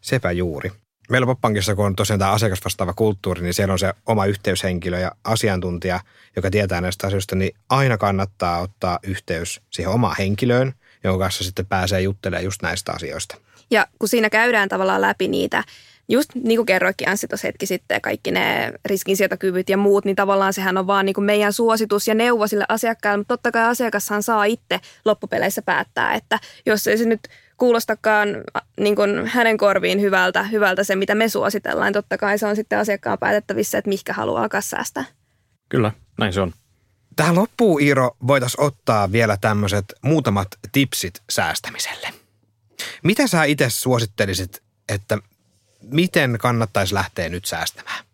Sepä 0.00 0.32
juuri. 0.32 0.72
Meillä 1.10 1.26
Poppankissa, 1.26 1.74
kun 1.74 1.86
on 1.86 1.96
tosiaan 1.96 2.18
tämä 2.18 2.30
asiakasvastaava 2.30 2.92
kulttuuri, 2.92 3.42
niin 3.42 3.54
siellä 3.54 3.72
on 3.72 3.78
se 3.78 3.94
oma 4.06 4.26
yhteyshenkilö 4.26 4.98
ja 4.98 5.12
asiantuntija, 5.24 6.00
joka 6.36 6.50
tietää 6.50 6.80
näistä 6.80 7.06
asioista, 7.06 7.36
niin 7.36 7.54
aina 7.68 7.98
kannattaa 7.98 8.60
ottaa 8.60 8.98
yhteys 9.02 9.60
siihen 9.70 9.92
omaan 9.92 10.16
henkilöön, 10.18 10.72
jonka 11.04 11.24
kanssa 11.24 11.44
sitten 11.44 11.66
pääsee 11.66 12.00
juttelemaan 12.00 12.44
just 12.44 12.62
näistä 12.62 12.92
asioista. 12.92 13.36
Ja 13.70 13.86
kun 13.98 14.08
siinä 14.08 14.30
käydään 14.30 14.68
tavallaan 14.68 15.00
läpi 15.00 15.28
niitä 15.28 15.64
just 16.10 16.30
niin 16.34 16.58
kuin 16.58 16.66
kerroikin 16.66 17.08
Anssi 17.08 17.28
tuossa 17.28 17.48
hetki 17.48 17.66
sitten, 17.66 18.00
kaikki 18.00 18.30
ne 18.30 18.72
riskinsietokyvyt 18.84 19.68
ja 19.68 19.76
muut, 19.76 20.04
niin 20.04 20.16
tavallaan 20.16 20.52
sehän 20.52 20.78
on 20.78 20.86
vaan 20.86 21.06
niin 21.06 21.14
kuin 21.14 21.24
meidän 21.24 21.52
suositus 21.52 22.08
ja 22.08 22.14
neuvo 22.14 22.46
sille 22.46 22.64
asiakkaalle, 22.68 23.16
mutta 23.16 23.36
totta 23.36 23.52
kai 23.52 23.64
asiakashan 23.64 24.22
saa 24.22 24.44
itse 24.44 24.80
loppupeleissä 25.04 25.62
päättää, 25.62 26.14
että 26.14 26.38
jos 26.66 26.86
ei 26.86 26.98
se 26.98 27.04
nyt 27.04 27.20
kuulostakaan 27.56 28.28
niin 28.80 28.96
kuin 28.96 29.26
hänen 29.26 29.56
korviin 29.56 30.00
hyvältä, 30.00 30.42
hyvältä 30.42 30.84
se, 30.84 30.96
mitä 30.96 31.14
me 31.14 31.28
suositellaan, 31.28 31.86
niin 31.86 31.92
totta 31.92 32.18
kai 32.18 32.38
se 32.38 32.46
on 32.46 32.56
sitten 32.56 32.78
asiakkaan 32.78 33.18
päätettävissä, 33.18 33.78
että 33.78 33.88
mikä 33.88 34.12
haluaa 34.12 34.42
alkaa 34.42 34.60
säästää. 34.60 35.04
Kyllä, 35.68 35.92
näin 36.18 36.32
se 36.32 36.40
on. 36.40 36.52
Tähän 37.16 37.34
loppuun, 37.34 37.82
Iiro, 37.82 38.16
voitaisiin 38.26 38.64
ottaa 38.64 39.12
vielä 39.12 39.36
tämmöiset 39.40 39.84
muutamat 40.02 40.48
tipsit 40.72 41.22
säästämiselle. 41.30 42.08
Mitä 43.04 43.26
sä 43.26 43.44
itse 43.44 43.70
suosittelisit, 43.70 44.62
että 44.88 45.18
miten 45.82 46.38
kannattaisi 46.40 46.94
lähteä 46.94 47.28
nyt 47.28 47.44
säästämään? 47.44 48.04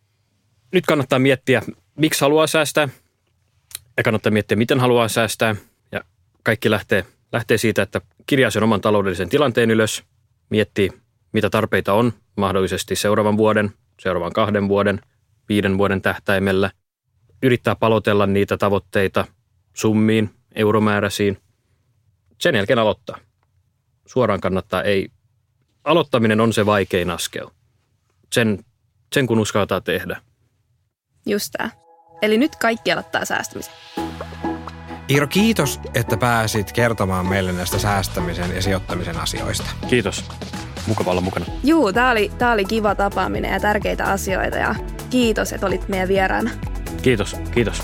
Nyt 0.72 0.86
kannattaa 0.86 1.18
miettiä, 1.18 1.62
miksi 1.96 2.20
haluaa 2.20 2.46
säästää 2.46 2.88
ja 3.96 4.02
kannattaa 4.02 4.32
miettiä, 4.32 4.56
miten 4.56 4.80
haluaa 4.80 5.08
säästää. 5.08 5.54
Ja 5.92 6.00
kaikki 6.42 6.70
lähtee, 6.70 7.04
lähtee 7.32 7.58
siitä, 7.58 7.82
että 7.82 8.00
kirjaa 8.26 8.50
sen 8.50 8.62
oman 8.62 8.80
taloudellisen 8.80 9.28
tilanteen 9.28 9.70
ylös, 9.70 10.04
miettii, 10.50 10.90
mitä 11.32 11.50
tarpeita 11.50 11.92
on 11.92 12.12
mahdollisesti 12.36 12.96
seuraavan 12.96 13.36
vuoden, 13.36 13.70
seuraavan 14.00 14.32
kahden 14.32 14.68
vuoden, 14.68 15.00
viiden 15.48 15.78
vuoden 15.78 16.02
tähtäimellä. 16.02 16.70
Yrittää 17.42 17.76
palotella 17.76 18.26
niitä 18.26 18.56
tavoitteita 18.56 19.24
summiin, 19.74 20.30
euromääräisiin. 20.54 21.38
Sen 22.40 22.54
jälkeen 22.54 22.78
aloittaa. 22.78 23.18
Suoraan 24.06 24.40
kannattaa, 24.40 24.82
ei. 24.82 25.08
Aloittaminen 25.84 26.40
on 26.40 26.52
se 26.52 26.66
vaikein 26.66 27.10
askel 27.10 27.48
sen, 28.36 28.58
sen 29.14 29.26
kun 29.26 29.38
uskaltaa 29.38 29.80
tehdä. 29.80 30.20
Just 31.26 31.52
tämä. 31.56 31.70
Eli 32.22 32.38
nyt 32.38 32.56
kaikki 32.56 32.92
aloittaa 32.92 33.24
säästämisen. 33.24 33.74
Iiro, 35.10 35.26
kiitos, 35.26 35.80
että 35.94 36.16
pääsit 36.16 36.72
kertomaan 36.72 37.26
meille 37.26 37.52
näistä 37.52 37.78
säästämisen 37.78 38.54
ja 38.54 38.62
sijoittamisen 38.62 39.16
asioista. 39.16 39.70
Kiitos. 39.88 40.24
Mukava 40.86 41.10
olla 41.10 41.20
mukana. 41.20 41.46
Juu, 41.64 41.92
tämä 41.92 42.10
oli, 42.10 42.30
tää 42.38 42.52
oli 42.52 42.64
kiva 42.64 42.94
tapaaminen 42.94 43.52
ja 43.52 43.60
tärkeitä 43.60 44.04
asioita 44.04 44.56
ja 44.56 44.74
kiitos, 45.10 45.52
että 45.52 45.66
olit 45.66 45.88
meidän 45.88 46.08
vieraana. 46.08 46.50
Kiitos, 47.02 47.36
kiitos. 47.54 47.82